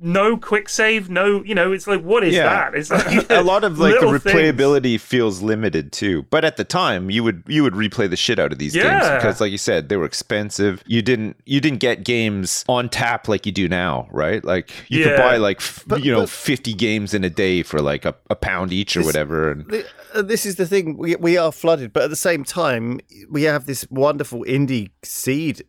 [0.02, 2.74] no quick save, no, you know, it's like, what is that?
[2.74, 4.34] It's like a lot of like the little things.
[4.36, 6.24] replayability feels limited too.
[6.30, 9.04] But at the time, you would you would replay the shit out of these games
[9.10, 10.84] because, like you said, they were expensive.
[10.88, 14.43] You didn't you didn't get games on tap like you do now, right?
[14.43, 17.64] Like you could buy like f- But- you know but- fifty games in a day
[17.64, 19.52] for like a, a pound each or This- whatever.
[19.52, 19.86] And Th-
[20.16, 20.97] uh, This is the thing.
[20.97, 25.64] We, we are flooded, but at the same time, we have this wonderful indie seed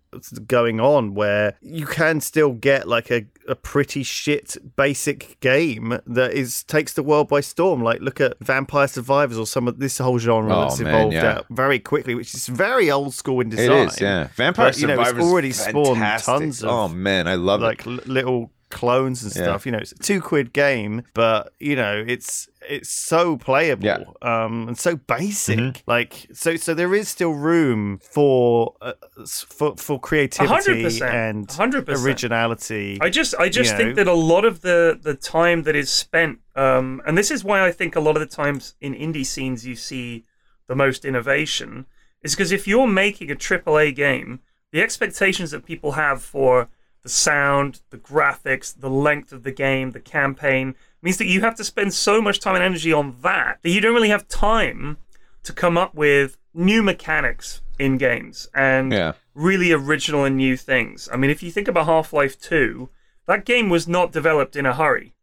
[0.46, 6.32] going on where you can still get like a, a pretty shit basic game that
[6.32, 7.82] is takes the world by storm.
[7.82, 11.14] Like look at Vampire Survivors or some of this whole genre Oh, that's man, evolved
[11.14, 11.32] yeah.
[11.32, 13.88] out very quickly, which is very old school in design.
[13.88, 14.28] is, yeah.
[14.34, 16.26] Vampire But, you know, it's Survivors already spawned fantastic.
[16.26, 18.06] tons of oh man, I love like it.
[18.08, 19.42] little clones and Yeah.
[19.42, 19.66] stuff.
[19.66, 24.04] You know, it's a two quid game, but you know, it's it's so playable Yeah.
[24.22, 25.58] um, and so basic.
[25.58, 25.82] Mhm.
[25.86, 28.92] Like so, so there is still room for uh,
[29.26, 32.04] for for creativity 100%, and 100%.
[32.04, 32.98] originality.
[33.00, 33.94] I just I just think know.
[33.96, 37.66] that a lot of the the time that is spent um and this is why
[37.66, 40.24] I think a lot of the times in indie scenes you see
[40.68, 41.86] the most innovation
[42.22, 44.40] is because if you're making a AAA game,
[44.72, 46.68] the expectations that people have for
[47.02, 51.54] the sound, the graphics, the length of the game, the campaign means that you have
[51.54, 54.98] to spend so much time and energy on that that you don't really have time
[55.42, 59.12] to come up with new mechanics in games and Yeah.
[59.34, 61.08] really original and new things.
[61.10, 62.90] I mean, if you think about Half Life 2,
[63.26, 65.14] that game was not developed in a hurry,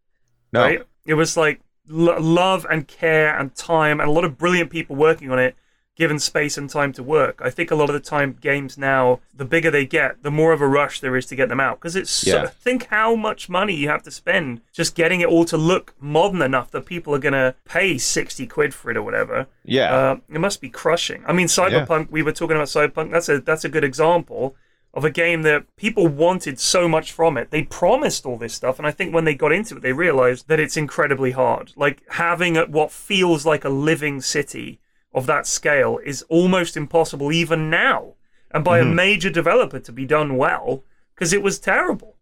[0.51, 0.81] No, right?
[1.05, 4.95] It was like lo- love and care and time and a lot of brilliant people
[4.95, 5.55] working on it,
[5.97, 7.41] given space and time to work.
[7.43, 10.53] I think a lot of the time, games now, the bigger they get, the more
[10.53, 11.79] of a rush there is to get them out.
[11.79, 12.45] Because it's so, Yeah.
[12.47, 16.43] think how much money you have to spend just getting it all to look modern
[16.43, 19.47] enough that people are going to pay 60 quid for it or whatever.
[19.65, 21.23] yeah, Uh, it must be crushing.
[21.27, 22.11] I mean, Cyberpunk.
[22.11, 23.11] We were talking about Cyberpunk.
[23.11, 24.55] That's a that's a good example
[24.93, 27.49] of a game that people wanted so much from it.
[27.51, 30.47] They promised all this stuff, and I think when they got into it, they realized
[30.47, 31.71] that it's incredibly hard.
[31.75, 34.79] Like having a, what feels like a living city
[35.13, 38.13] of that scale is almost impossible even now,
[38.51, 40.83] and by a major developer to be done well
[41.15, 42.15] because it was terrible.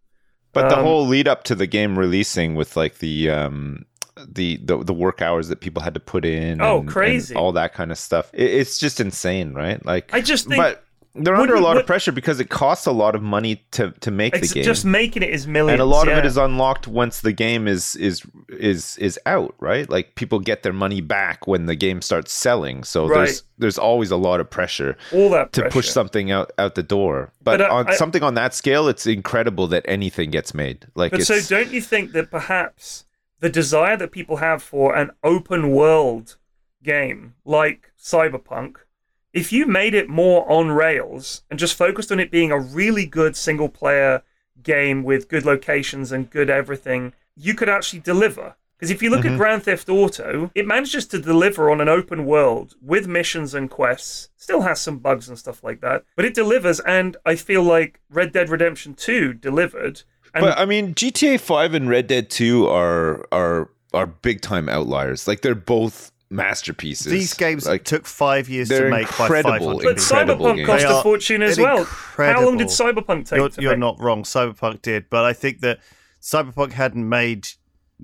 [0.52, 3.84] But the Um, whole lead up to the game releasing with like the um
[4.26, 7.34] the the, the work hours that people had to put in Oh, and- and crazy.
[7.34, 8.30] all that kind of stuff.
[8.32, 9.84] It, it's just insane, right?
[9.84, 10.85] Like I just think- but
[11.18, 14.10] they're under a lot of pressure because it costs a lot of money to to
[14.10, 14.64] make the game.
[14.64, 17.66] just making it is millions, and a lot of it is unlocked once the game
[17.68, 19.88] is is is is out, right?
[19.88, 22.84] Like people get their money back when the game starts selling.
[22.84, 23.24] So Right.
[23.26, 26.82] there's there's always a lot of pressure all that to push something out out the
[26.82, 27.32] door.
[27.42, 30.86] But, But, on I- something on that scale, it's incredible that anything gets made.
[30.94, 33.04] Like But so, don't you think that perhaps
[33.40, 36.36] the desire that people have for an open world
[36.82, 38.76] game like Cyberpunk,
[39.36, 43.04] if you made it more on rails and just focused on it being a really
[43.04, 44.22] good single player
[44.62, 48.56] game with good locations and good everything, you could actually deliver.
[48.78, 49.36] Because if you look at mm-hmm.
[49.36, 54.30] Grand Theft Auto, it manages to deliver on an open world with missions and quests.
[54.36, 56.80] Still has some bugs and stuff like that, but it delivers.
[56.80, 60.02] And I feel like Red Dead Redemption 2 delivered.
[60.34, 64.68] And But I mean, GTA Five and Red Dead Two are are are big time
[64.68, 65.28] outliers.
[65.28, 67.06] Like they're both masterpieces.
[67.12, 70.56] These games like took five years to they're make by incredible, 500 But incredible Cyberpunk
[70.56, 70.66] games.
[70.66, 71.84] cost a fortune as an well.
[71.84, 73.78] How long did Cyberpunk take You're, to you're make?
[73.80, 74.22] not wrong.
[74.24, 75.80] Cyberpunk did, but I think that
[76.20, 77.48] Cyberpunk hadn't made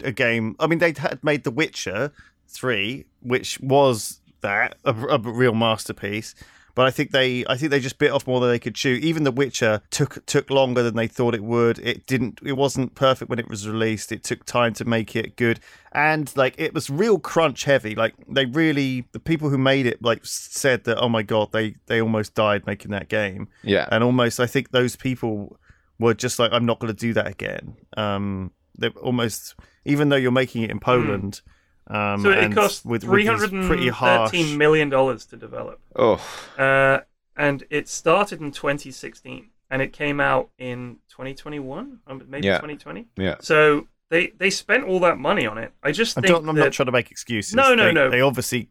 [0.02, 0.56] a game.
[0.60, 2.12] I mean, they had made The Witcher
[2.48, 6.34] Three, which was that a, a real masterpiece.
[6.74, 8.98] But I think they, I think they just bit off more than they could chew.
[9.02, 11.78] Even The Witcher took took longer than they thought it would.
[11.80, 12.40] It didn't.
[12.42, 14.10] It wasn't perfect when it was released.
[14.10, 15.60] It took time to make it good,
[15.92, 17.94] and like it was real crunch heavy.
[17.94, 21.76] Like they really, the people who made it like said that, oh my god, they
[21.86, 23.48] they almost died making that game.
[23.62, 23.88] Yeah.
[23.90, 25.58] and almost I think those people
[25.98, 27.76] were just like, I'm not going to do that again.
[27.96, 29.54] Um, they almost,
[29.84, 31.42] even though you're making it in Poland.
[31.88, 32.22] Um.
[32.22, 34.30] So it and cost with, three with these hundred pretty and harsh.
[34.30, 36.20] thirteen million dollars to develop, Oh,
[36.58, 37.00] uh,
[37.36, 42.56] and it started in 2016, and it came out in 2021, um, maybe Yeah.
[42.58, 43.06] 2020.
[43.16, 43.36] yeah.
[43.40, 45.72] So they they spent all that money on it.
[45.82, 47.54] I just I think don't, I'm that not trying to make excuses.
[47.54, 48.10] No, no, They- no.
[48.10, 48.68] They obviously,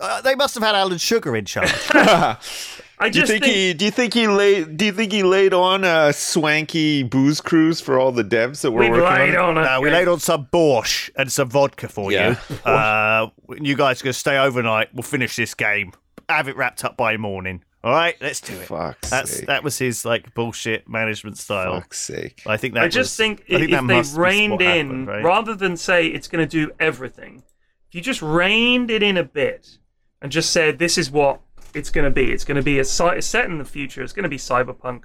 [0.00, 1.70] uh, they must have had Alan Sugar in charge.
[3.02, 3.74] I Do you just think, he?
[3.74, 4.76] Do you think he laid?
[4.76, 8.70] Do you think he laid on a swanky booze cruise for all the devs that
[8.70, 9.56] were we've working laid on?
[9.58, 9.60] it?
[9.60, 12.36] on a Uh, we laid on some borscht and some vodka for Yeah.
[12.48, 12.56] you.
[12.70, 13.28] Uh,
[13.60, 14.94] you guys are going to stay overnight.
[14.94, 15.92] We'll finish this game.
[16.28, 17.64] Have it wrapped up by morning.
[17.84, 18.66] All right, let's do it.
[18.68, 19.46] Fuck's That's sake.
[19.48, 21.80] that was his like bullshit management style.
[21.80, 22.42] Fuck's sake.
[22.46, 25.08] I think that I just was- think I i- think if they reined in, happened,
[25.08, 25.24] right?
[25.24, 27.42] rather than say it's going to do everything,
[27.88, 29.78] if you just reined it in a bit
[30.20, 31.40] and just said this is what
[31.74, 34.24] it's going to be, it's going to be a set in the future, it's going
[34.24, 35.04] to be cyberpunk,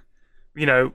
[0.56, 0.94] you know,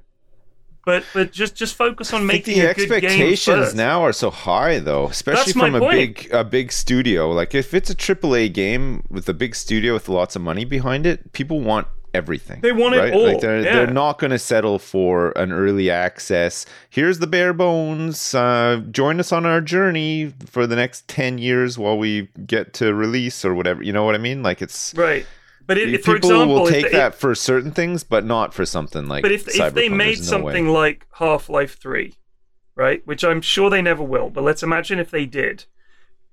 [0.84, 4.30] but but just just focus on making the a good game expectations now are so
[4.30, 5.92] high though especially That's from a point.
[5.92, 10.08] big a big studio like if it's a AAA game with a big studio with
[10.08, 13.72] lots of money behind it people want everything They want it all, like they're, yeah.
[13.72, 19.18] they're not going to settle for an early access here's the bare bones uh, join
[19.18, 23.54] us on our journey for the next 10 years while we get to release or
[23.54, 25.26] whatever you know what i mean like it's right.
[25.66, 28.52] But it, if, for people example, will take they- that for certain things but not
[28.54, 30.24] for something like But if if they made no way.
[30.24, 32.14] something like Half Life Three,
[32.74, 35.64] right, which I'm sure they never will, but let's imagine if they did,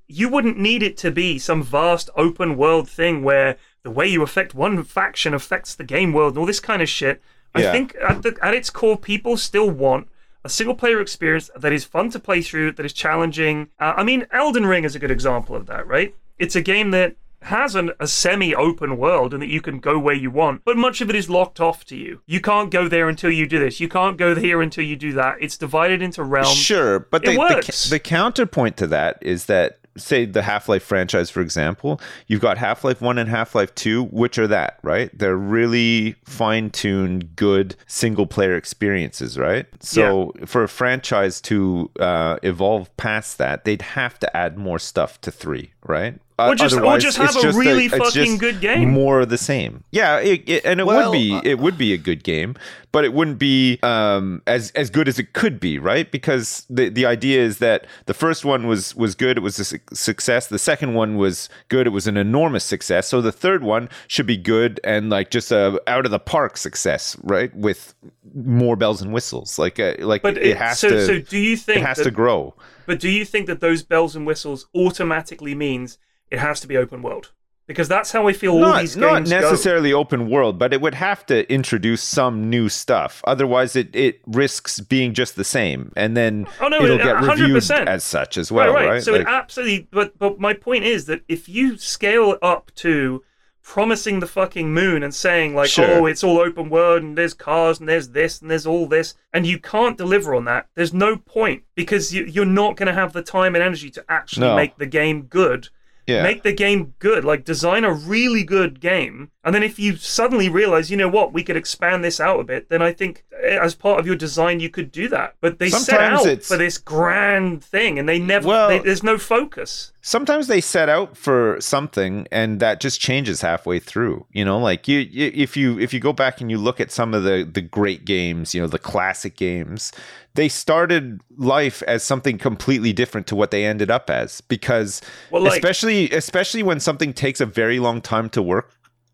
[0.08, 4.22] you wouldn't need it to be some vast open world thing where the way you
[4.24, 7.22] affect one faction affects the game world and all this kind of shit.
[7.56, 7.72] I Yeah.
[7.72, 10.08] think at, the, at its core, people still want
[10.44, 13.68] a single player experience that is fun to play through, that is challenging.
[13.80, 16.16] Uh, I mean, Elden Ring is a good example of that, right?
[16.40, 19.98] It's a game that has an, a semi open world and that you can go
[19.98, 22.22] where you want, but much of it is locked off to you.
[22.26, 23.80] You can't go there until you do this.
[23.80, 25.38] You can't go here until you do that.
[25.40, 26.58] It's divided into realms.
[26.58, 31.30] Sure, but the, the, the counterpoint to that is that, say, the Half Life franchise,
[31.30, 35.10] for example, you've got Half Life 1 and Half Life 2, which are that, right?
[35.18, 39.66] They're really fine tuned, good single player experiences, right?
[39.80, 45.20] So for a franchise to uh, evolve past that, they'd have to add more stuff
[45.22, 46.20] to 3, right?
[46.48, 48.90] Or just- or Otherwise, just have it's a really it's fucking just good game.
[48.90, 49.84] More of the same.
[49.92, 52.56] Yeah, it, it- and it Well, would be uh, it would be a good game,
[52.92, 56.10] but it wouldn't be um, as as good as it could be, right?
[56.12, 59.66] Because the the idea is that the first one was was good, it was a
[59.66, 60.48] su- success.
[60.48, 63.08] The second one was good, it was an enormous success.
[63.08, 66.58] So the third one should be good and like just a out of the park
[66.58, 67.54] success, right?
[67.56, 67.94] With
[68.36, 71.38] more bells and whistles, like uh, like But it, it, has so, to so do
[71.38, 72.54] you think it has that, to grow.
[72.86, 75.98] But do you think that those bells and whistles automatically means
[76.32, 77.32] it has to be open world?
[77.68, 79.40] Because that's how I feel all not, these not games go.
[79.42, 83.22] necessarily open world, but it would have to introduce some new stuff.
[83.28, 87.22] Otherwise, it, it risks being just the same, and then Oh, no, it'll it- get
[87.22, 87.86] reviewed 100%.
[87.88, 88.90] as such as well, right, right?
[88.94, 89.04] right.
[89.04, 89.88] So Like- it absolutely.
[89.92, 93.24] But but my point is that if you scale up to
[93.62, 95.86] promising the fucking moon and saying like, Sure.
[95.88, 99.14] oh, it's all open world and there's cars and there's this and there's all this,
[99.32, 102.94] and you can't deliver on that, there's no point because you, you're not going to
[102.94, 104.56] have the time and energy to actually No.
[104.56, 105.70] make the game good.
[106.10, 106.24] Yeah.
[106.24, 110.50] Make the game good, like design a really good game, and then if you suddenly
[110.50, 113.58] realize, you know what, we could expand this out a bit, then I think eh,
[113.62, 115.36] as part of your design you could do that.
[115.42, 119.04] But they set out it's- for this grand thing, and they never, Well- they, there's
[119.04, 119.92] no focus.
[120.02, 124.88] sometimes they set out for something and that just changes halfway through you know like
[124.88, 127.48] you, you if you if you go back and you look at some of the
[127.54, 129.92] the great games you know the classic games
[130.40, 135.44] they started life as something completely different to what they ended up as because Well,
[135.44, 138.72] like- especially especially when something takes a very long time to work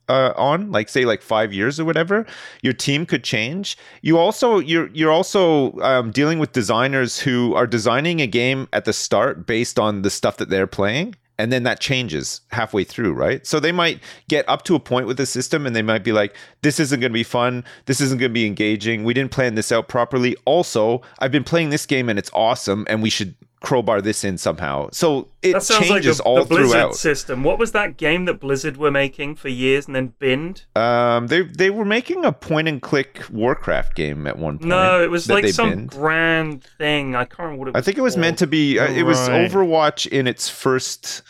[0.07, 2.27] uh, on like say like five years or whatever
[2.61, 3.75] your team could change.
[4.03, 8.85] You also you're you're also um, dealing with designers who are designing a game at
[8.85, 13.13] the start based on the stuff that they're playing and then that changes halfway through
[13.13, 13.45] right?
[13.45, 16.11] So they might get up to a point with the system and they might be
[16.11, 17.63] like this isn't going to be fun.
[17.85, 19.03] This isn't going to be engaging.
[19.03, 20.35] We didn't plan this out properly.
[20.45, 24.37] Also i've been playing this game and it's awesome and we should crowbar this in
[24.37, 27.43] somehow so it That sounds like changes the, all the Blizzard throughout system.
[27.43, 30.65] What was that game that Blizzard were making for years and then binned?
[30.75, 34.69] Um, they they were making a point and click Warcraft game at one point.
[34.69, 35.89] No, it was like some binned.
[35.91, 37.15] grand thing.
[37.15, 37.81] I can't remember what it was.
[37.81, 38.77] I think it was meant to be.
[38.77, 41.21] Uh, it was Overwatch in its first.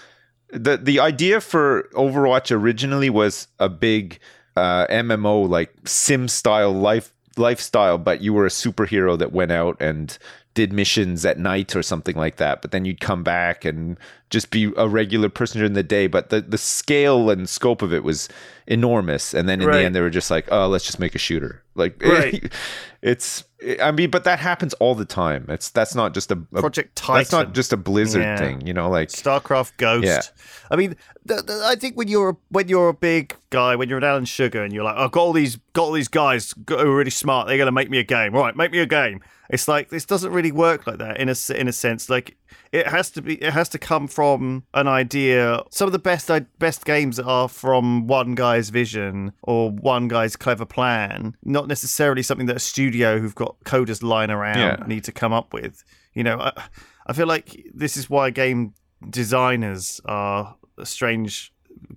[0.51, 4.19] the The idea for Overwatch originally was a big
[4.57, 9.77] uh, MMO like sim style life lifestyle, but you were a superhero that went out
[9.79, 10.17] and
[10.55, 12.61] did missions at night or something like that.
[12.63, 13.97] But then you'd come back and
[14.31, 16.07] just be a regular person during the day.
[16.07, 18.27] But the the scale and scope of it was
[18.65, 19.33] enormous.
[19.33, 19.77] And then in Right.
[19.79, 21.61] the end, they were just like, oh, let's just make a shooter.
[21.75, 22.51] Like Right.
[23.01, 23.43] it's.
[23.81, 25.45] I mean, but that happens all the time.
[25.49, 27.47] It's that's not just a, a Project That's Titan.
[27.47, 28.37] not just a Blizzard Yeah.
[28.37, 28.89] thing, you know.
[28.89, 30.05] Like StarCraft Ghost.
[30.05, 30.21] Yeah.
[30.71, 30.95] I mean,
[31.27, 34.03] th- th- I think when you're a, when you're a big guy, when you're an
[34.03, 36.95] Alan Sugar, and you're like, I've got all these got all these guys who are
[36.95, 37.47] really smart.
[37.47, 38.33] They're going to make me a game.
[38.33, 39.21] Right, make me a game.
[39.49, 42.09] It's like this doesn't really work like that in a in a sense.
[42.09, 42.37] Like
[42.71, 43.35] it has to be.
[43.35, 45.61] It has to come from an idea.
[45.69, 46.29] Some of the best
[46.59, 52.47] best games are from one guy's vision or one guy's clever plan, not necessarily something
[52.47, 54.77] that a studio who've got coders lying around Yeah.
[54.87, 55.83] need to come up with.
[56.13, 56.51] You know, I,
[57.07, 58.73] I feel like this is why game
[59.09, 61.51] designers are a strange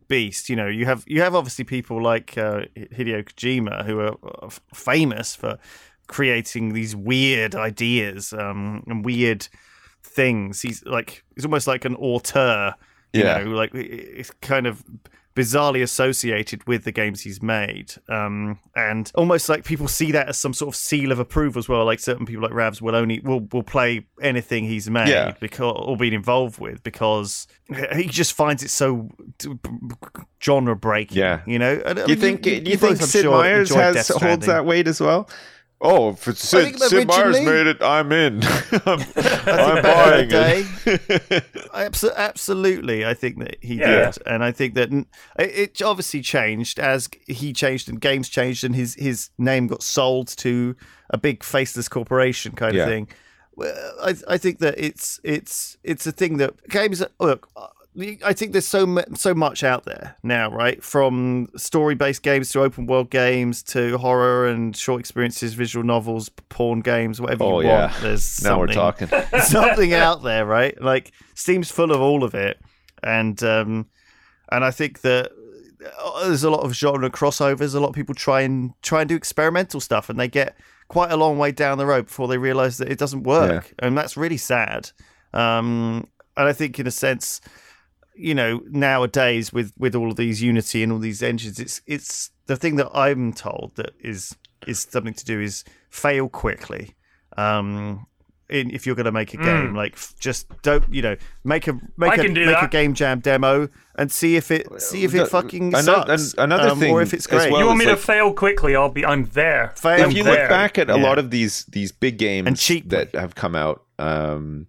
[0.08, 0.48] beast.
[0.48, 4.46] You know, you have you have obviously people like uh, Hideo Kojima who are uh,
[4.46, 5.58] f- famous for
[6.08, 9.46] creating these weird ideas um, and weird
[10.02, 10.60] things.
[10.62, 12.74] He's like he's almost like an auteur.
[13.12, 13.38] You Yeah.
[13.44, 14.84] know, like it's kind of
[15.36, 20.36] bizarrely associated with the games he's made um and almost like people see that as
[20.36, 23.20] some sort of seal of approval as well like certain people like Ravs will only
[23.20, 25.34] will will play anything he's made Yeah.
[25.38, 27.46] because or been involved with because
[27.94, 29.08] he just finds it so
[30.42, 31.40] genre breaking Yeah.
[31.46, 33.72] you know And, I Do you mean, think do you both, think Sid sure, Meier's
[33.72, 35.28] has holds that weight as well?
[35.80, 38.42] Oh, if it's Sid, think Sid Meier's originally- made it, I'm in.
[38.84, 41.44] I'm, I'm back in buying the it.
[41.72, 44.10] Abso- absolutely, I think that he Yeah.
[44.10, 45.06] did, and I think that it
[45.38, 50.28] it obviously changed as he changed and games changed, and his his name got sold
[50.38, 50.74] to
[51.10, 52.82] a big faceless corporation kind Yeah.
[52.82, 53.08] of thing.
[54.02, 57.48] I I think that it's it's it's a thing that games look.
[58.24, 60.82] I think there's so so much out there now, right?
[60.84, 67.20] From story-based games to open-world games to horror and short experiences, visual novels, porn games,
[67.20, 67.86] whatever Oh, you yeah.
[67.90, 68.00] want.
[68.02, 69.08] There's Now we're talking.
[69.42, 70.80] something out there, right?
[70.80, 72.60] Like Steam's full of all of it,
[73.02, 73.86] and um,
[74.52, 75.32] and I think that
[76.00, 77.74] uh, there's a lot of genre crossovers.
[77.74, 80.56] A lot of people try and try and do experimental stuff, and they get
[80.88, 83.98] quite a long way down the road before they realize that it doesn't work, and
[83.98, 84.90] that's really sad.
[85.34, 87.40] Um, and I think, in a sense,
[88.18, 92.30] you know, nowadays with with all of these Unity and all these engines, it's it's
[92.46, 96.94] the thing that I'm told that is is something to do is fail quickly.
[97.36, 98.06] Um,
[98.50, 101.74] in, if you're going to make a game, like just don't you know make a
[101.98, 105.04] make I a can do make a game jam demo and see if it see
[105.04, 106.32] if the- it fucking ano- sucks.
[106.32, 107.50] an- another um, thing or if it's great.
[107.52, 108.74] well you want me it's to fail quickly?
[108.74, 109.04] I'll be.
[109.04, 109.74] I'm there.
[109.76, 110.40] Fail I'm if you there.
[110.40, 111.02] look back at a Yeah.
[111.02, 112.88] lot of these these big games And cheaply.
[112.88, 114.66] that have come out, um,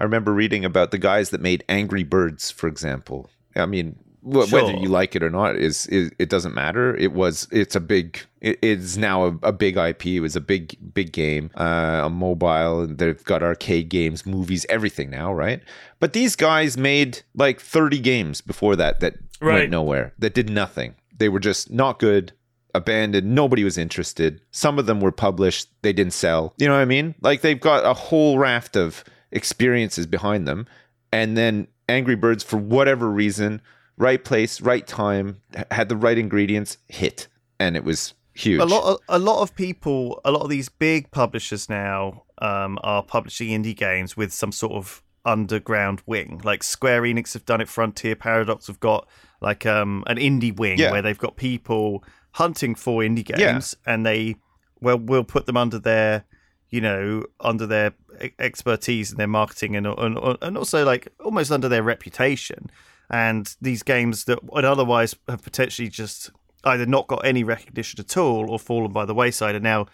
[0.00, 3.28] I remember reading about the guys that made Angry Birds, for example.
[3.54, 3.96] I mean,
[4.26, 4.62] wh- Sure.
[4.64, 6.96] whether you like it or not is, is it doesn't matter.
[6.96, 10.06] It was it's a big it is now a, a big IP.
[10.06, 14.64] It was a big big game uh, on mobile, and they've got arcade games, movies,
[14.70, 15.60] everything now, right?
[15.98, 19.54] But these guys made like thirty games before that that Right.
[19.60, 20.94] went nowhere, that did nothing.
[21.16, 22.32] They were just not good
[22.74, 23.34] abandoned.
[23.34, 24.40] Nobody was interested.
[24.50, 25.68] Some of them were published.
[25.82, 26.54] They didn't sell.
[26.58, 27.14] You know what I mean?
[27.20, 29.02] Like they've got a whole raft of
[29.32, 30.66] experiences behind them.
[31.12, 33.60] And then Angry Birds, for whatever reason,
[33.96, 37.28] right place, right time, had the right ingredients, hit.
[37.58, 38.60] And it was huge.
[38.60, 42.78] a lot of, a lot of people a lot of these big publishers now um,
[42.82, 47.60] are publishing indie games with some sort of underground wing like square enix have done
[47.60, 49.06] it frontier paradox have got
[49.42, 50.90] like um, an indie wing Yeah.
[50.92, 52.02] where they've got people
[52.32, 53.36] hunting for indie Yeah.
[53.52, 54.36] games and they
[54.80, 56.24] well we'll put them under their
[56.70, 57.92] you know under their
[58.38, 62.70] expertise and their marketing and, and and also like almost under their reputation
[63.10, 66.30] and these games that would otherwise have potentially just
[66.64, 69.86] either not got any recognition at all or fallen by the wayside are now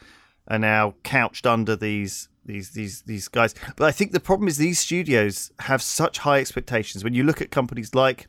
[0.49, 3.55] are now couched under these these these these guys.
[3.77, 7.05] But I think the problem is these studios have such high expectations.
[7.05, 8.27] When you look at companies like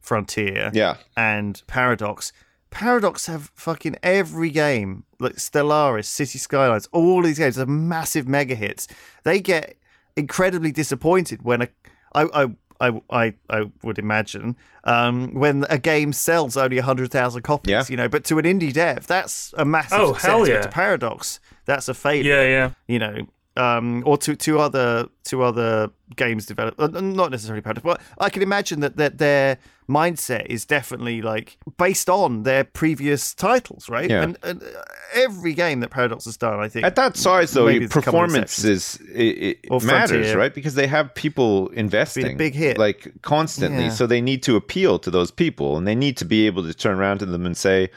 [0.00, 0.96] Frontier yeah.
[1.16, 2.32] and Paradox,
[2.72, 8.54] Paradox have fucking every game like Stellaris, City Skylines, all these games are massive mega
[8.56, 8.88] hits.
[9.22, 9.76] They get
[10.16, 11.68] incredibly disappointed when a
[12.14, 12.46] I I
[12.80, 17.70] I I, I would imagine um, when a game sells only hundred thousand copies.
[17.70, 17.84] Yeah.
[17.88, 20.30] You know, but to an indie dev, that's a massive Oh, success.
[20.30, 20.60] hell But yeah.
[20.62, 22.70] to Paradox, that's a failure Yeah, yeah.
[22.88, 23.26] you know,
[23.56, 28.30] um, or to two other two other games developed, uh, not necessarily Paradox, but I
[28.30, 29.58] can imagine that that their
[29.88, 34.08] mindset is definitely like based on their previous titles, right?
[34.08, 34.22] Yeah.
[34.22, 34.82] And, and uh,
[35.14, 38.00] every game that Paradox has done, I think, At that size, though, Maybe it's a
[38.00, 40.54] couple of performance is it, it matters, right?
[40.54, 42.78] Because they have people investing, big hit.
[42.78, 43.84] like constantly.
[43.84, 43.90] Yeah.
[43.90, 46.72] So they need to appeal to those people, and they need to be able to
[46.72, 47.90] turn around to them and say,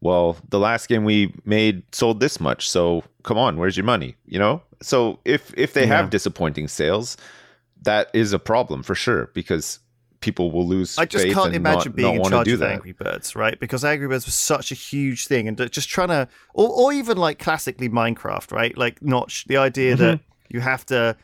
[0.00, 4.16] well, the last game we made sold this much, so come on, where's your money?
[4.26, 4.62] You know?
[4.82, 5.96] So if if they Yeah.
[5.96, 7.16] have disappointing sales,
[7.82, 9.78] that is a problem for sure because
[10.20, 10.98] people will lose.
[10.98, 12.72] I just can't imagine not, being not in charge of that.
[12.72, 13.58] Angry Birds, right?
[13.58, 17.16] Because Angry Birds was such a huge thing, and just trying to, or, or even
[17.16, 18.76] like classically Minecraft, right?
[18.76, 20.54] Like Notch, the idea that Mm-hmm.
[20.54, 21.16] you have to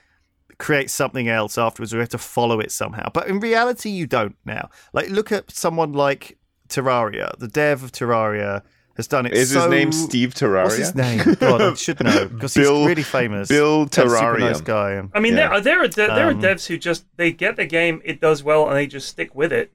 [0.59, 3.09] create something else afterwards, or you have to follow it somehow.
[3.13, 4.71] But in reality, you don't now.
[4.95, 6.39] Like, look at someone like
[6.69, 7.37] Terraria.
[7.39, 8.63] The dev of Terraria
[8.97, 9.33] has done it.
[9.35, 9.61] Is so...
[9.63, 10.65] his name Steve Terraria?
[10.65, 11.35] What's his name?
[11.41, 13.49] God, I should know because he's really famous.
[13.49, 14.35] Bill Terraria.
[14.39, 15.03] He's a nice guy.
[15.15, 15.49] I mean, Yeah.
[15.51, 18.21] there, there are de- there are Um, devs who just they get the game, it
[18.21, 19.73] does well, and they just stick with it.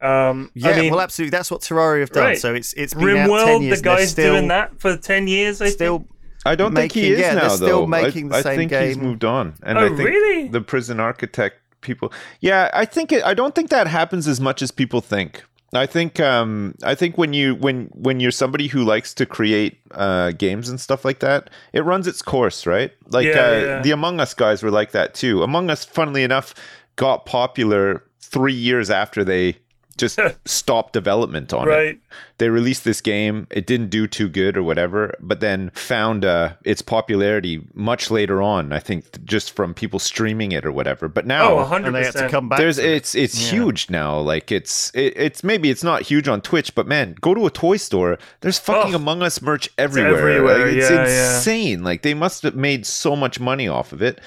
[0.00, 1.30] Um, Yeah, I mean, well, absolutely.
[1.30, 2.24] That's what Terraria have done.
[2.24, 2.38] Right.
[2.38, 3.78] So it's it's been out ten RimWorld, years.
[3.78, 5.60] the guy's still, doing that for ten years.
[5.60, 6.10] I Still, think.
[6.46, 7.86] I don't think he is yeah, they're now, still though.
[7.86, 10.48] making the I, I same think he's moved on, and Oh, I think really?
[10.48, 12.12] the prison architect people.
[12.40, 15.42] Yeah, I think it, I don't think that happens as much as people think.
[15.74, 19.78] I think um, I think when you when when you're somebody who likes to create
[19.90, 22.90] uh, games and stuff like that, it runs its course, right?
[23.08, 23.82] Like Yeah, uh, yeah.
[23.82, 25.42] the Among Us guys were like that too.
[25.42, 26.54] Among Us, funnily enough,
[26.96, 29.56] got popular three years after they
[29.98, 32.00] just stop development on it Right.
[32.38, 36.54] they released this game it didn't do too good or whatever but then found uh,
[36.64, 41.26] its popularity much later on i think just from people streaming it or whatever but
[41.26, 42.58] now Oh, hundred and they had to come back.
[42.58, 43.50] there's to it's it's Yeah.
[43.58, 47.34] huge now like it's it, it's maybe it's not huge on twitch but man go
[47.34, 48.96] to a toy store there's fucking Oh.
[48.96, 51.34] among us merch everywhere everywhere, Like, it's yeah, yeah.
[51.36, 54.20] insane like they must have made so much money off of it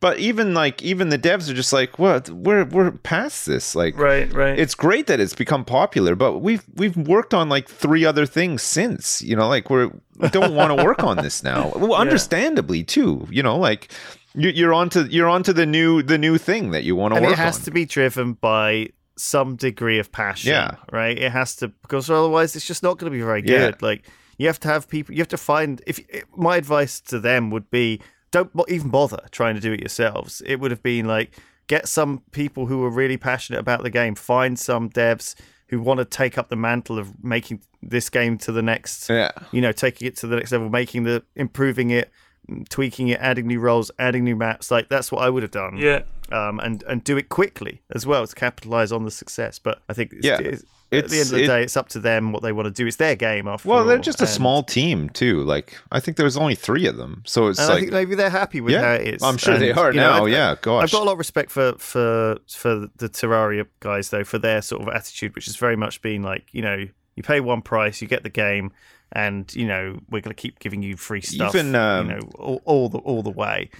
[0.00, 3.96] but even like even the devs are just like what we're we're past this like
[3.98, 4.58] Right, right.
[4.58, 8.62] it's great that it's become popular, but we've we've worked on like three other things
[8.62, 9.20] since.
[9.22, 11.72] You know, like we're we don't want to work on this now.
[11.74, 13.26] Well, understandably too.
[13.30, 13.90] You know, like
[14.34, 17.26] you, you're onto you're onto the new the new thing that you want to and
[17.26, 17.64] work it has on.
[17.64, 20.50] to be driven by some degree of passion.
[20.50, 20.76] Yeah.
[20.92, 21.18] right.
[21.18, 23.58] It has to because otherwise it's just not going to be very Yeah.
[23.70, 23.82] good.
[23.82, 24.04] Like
[24.36, 25.12] you have to have people.
[25.14, 25.82] You have to find.
[25.88, 25.98] If
[26.36, 28.00] my advice to them would be,
[28.30, 30.42] don't even bother trying to do it yourselves.
[30.46, 31.30] It would have been like
[31.66, 34.14] get some people who are really passionate about the game.
[34.14, 35.34] Find some devs
[35.68, 39.30] who want to take up the mantle of making this game to the next yeah,
[39.52, 42.10] you know, taking it to the next level, making the improving it,
[42.70, 44.70] tweaking it, adding new roles, adding new maps.
[44.70, 45.76] Like that's what I would have done.
[45.76, 46.02] yeah.
[46.30, 49.58] Um, and and do it quickly as well to capitalize on the success.
[49.58, 50.38] But I think it's, Yeah.
[50.40, 52.66] it's, at the end of the it- day, it's up to them what they want
[52.66, 52.86] to do.
[52.86, 53.84] It's their game after well, all.
[53.84, 55.42] they're just a and- small team too.
[55.44, 58.14] Like I think there's only three of them, so it's And I like think maybe
[58.14, 59.22] they're happy with Yeah, how it is.
[59.22, 60.84] I'm sure they are you know, now, I- yeah, gosh.
[60.84, 64.62] I've got a lot of respect for for for the Terraria guys though for their
[64.62, 66.86] sort of attitude, which has very much been like you know
[67.16, 68.70] you pay one price, you get the game,
[69.12, 72.22] and you know we're going to keep giving you free stuff, Even, um, you know
[72.38, 73.70] all, all the all the way.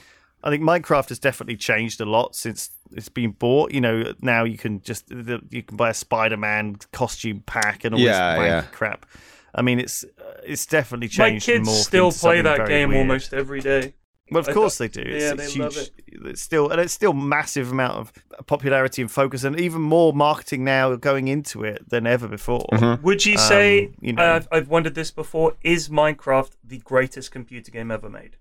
[0.43, 3.73] I think Minecraft has definitely changed a lot since it's been bought.
[3.73, 7.95] You know, now you can just the, you can buy a Spider-Man costume pack and
[7.95, 8.63] all Yeah, this yeah.
[8.71, 9.07] crap.
[9.55, 11.19] I mean, it's uh, it's definitely changed.
[11.19, 11.47] My changed.
[11.47, 13.01] kids and still play that game weird.
[13.01, 13.95] almost every day.
[14.31, 15.01] Well, of course they do.
[15.01, 15.91] It's, yeah, it's they love huge.
[16.07, 18.13] It's still and it's still massive amount of
[18.47, 22.67] popularity and focus, and even more marketing now going into it than ever before.
[22.73, 23.03] Mm-hmm.
[23.05, 23.87] Would you say?
[23.87, 24.35] Um, you know.
[24.35, 25.57] I've, I've wondered this before.
[25.63, 28.37] Is Minecraft the greatest computer game ever made?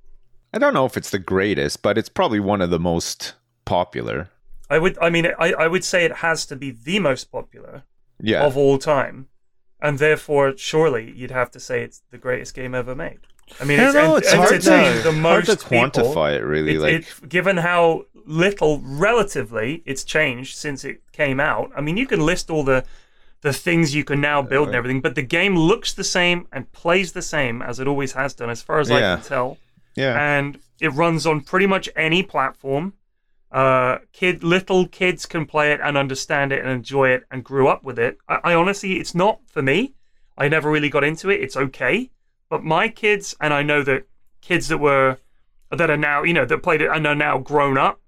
[0.57, 4.29] I don't know if it's the greatest, but it's probably one of the most popular.
[4.71, 4.97] I would.
[4.99, 7.83] I mean, I, I would say it has to be the most popular
[8.19, 9.27] Yeah, of all time,
[9.79, 13.19] and therefore, surely you'd have to say it's the greatest game ever made.
[13.61, 14.15] I mean, I it's, don't know.
[14.15, 15.77] en- It's hard to the hard most to people.
[15.77, 16.73] quantify it really.
[16.73, 21.71] It- like it- given how little relatively it's changed since it came out.
[21.77, 22.83] I mean, you can list all the
[23.41, 26.69] the things you can now build and everything, but the game looks the same and
[26.71, 29.57] plays the same as it always has done, as far as I can tell.
[29.97, 32.93] Yeah, And it runs on pretty much any platform.
[33.51, 37.67] Uh, kid, little kids can play it and understand it and enjoy it and grew
[37.67, 38.17] up with it.
[38.27, 39.95] I, I honestly, it's not for me.
[40.37, 41.41] I never really got into it.
[41.41, 42.11] It's okay,
[42.49, 44.07] but my kids, and I know that
[44.41, 45.17] kids that were
[45.71, 47.99] that are now, you know, that played it and are now grown up.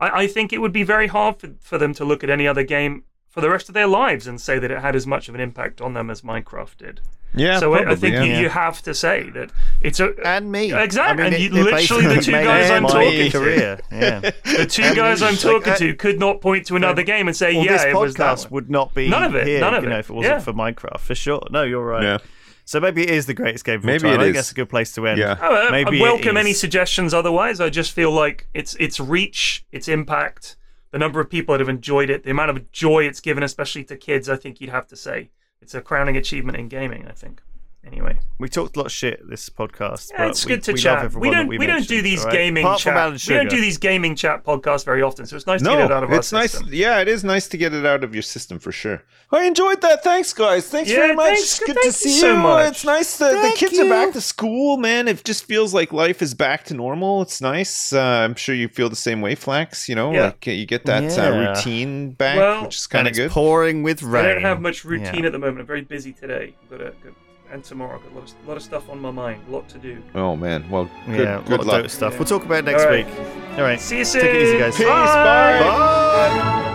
[0.00, 2.46] I, I think it would be very hard for, for them to look at any
[2.46, 5.28] other game for the rest of their lives and say that it had as much
[5.28, 7.00] of an impact on them as Minecraft did.
[7.36, 7.58] Yeah.
[7.60, 8.24] so I, I think yeah.
[8.24, 9.50] you, you have to say that
[9.80, 12.82] it's a And me, Exactly, I mean, and it- you- literally the two guys I'm
[12.82, 13.78] my talking to.
[13.92, 14.18] Yeah.
[14.44, 17.54] the two guys I'm talking uh, to could not point to another game and say,
[17.54, 18.52] well, yeah, this it was that podcast one.
[18.54, 20.00] would not be None of it, Here, none of you know, it.
[20.00, 20.40] if it wasn't Yeah.
[20.40, 21.42] for Minecraft, for sure.
[21.50, 22.02] No, you're right.
[22.02, 22.18] Yeah.
[22.64, 24.14] So maybe it is the greatest game of all Maybe time.
[24.14, 24.34] it I think is.
[24.40, 25.18] that's a good place to end.
[25.20, 25.38] Yeah.
[25.40, 27.14] Oh, I- maybe I welcome any suggestions.
[27.14, 30.56] Otherwise, I just feel like its its reach, its impact,
[30.90, 33.84] the number of people that have enjoyed it, the amount of joy it's given, especially
[33.84, 34.28] to kids.
[34.28, 35.30] I think you'd have to say
[35.60, 37.06] it's a crowning achievement in gaming.
[37.06, 37.42] I think
[37.86, 40.10] Anyway, We talked a lot of shit this podcast.
[40.10, 40.96] yeah, but it's we, good to we chat.
[40.96, 42.32] Love everyone we don't we, we don't do these all right?
[42.34, 43.28] gaming Apart from Alan chat.
[43.28, 45.92] We don't do these gaming chat podcasts very often, so it's nice to get it
[45.92, 46.50] out of No, our nice.
[46.52, 46.68] system.
[46.72, 49.04] Yeah, it is nice to get it out of your system for sure.
[49.30, 50.02] I enjoyed that.
[50.02, 50.68] Thanks, guys.
[50.68, 51.26] Thanks Yeah, very much.
[51.36, 51.58] thanks.
[51.60, 52.38] Good Thank to you see so you.
[52.38, 52.70] much.
[52.72, 55.06] It's nice that the Thank kids are back to school, man.
[55.06, 57.22] It just feels like life is back to normal.
[57.22, 57.92] It's nice.
[57.92, 59.88] Uh, I'm sure you feel the same way, Flax.
[59.88, 60.24] You know, Yeah.
[60.26, 61.26] like uh, you get that Yeah.
[61.28, 63.30] uh, routine back, Well- which is kind of good.
[63.30, 64.24] pouring with rain.
[64.26, 65.26] I don't have much routine Yeah.
[65.26, 65.60] at the moment.
[65.60, 66.54] I'm very busy today.
[66.64, 67.12] I've got a, got,
[67.50, 69.68] and tomorrow I've got a lot, of, lot of stuff on my mind, a lot
[69.70, 70.02] to do.
[70.14, 70.68] oh man.
[70.70, 71.82] Well, good, yeah, a good lot of luck.
[71.82, 72.12] dope stuff.
[72.12, 72.18] Yeah.
[72.18, 73.06] We'll talk about it next All right.
[73.06, 73.16] week.
[73.56, 73.80] All right.
[73.80, 74.22] See you soon.
[74.22, 74.76] Take it easy, guys.
[74.76, 74.86] Peace.
[74.86, 75.60] Bye.
[75.60, 76.38] Bye.
[76.38, 76.72] Bye.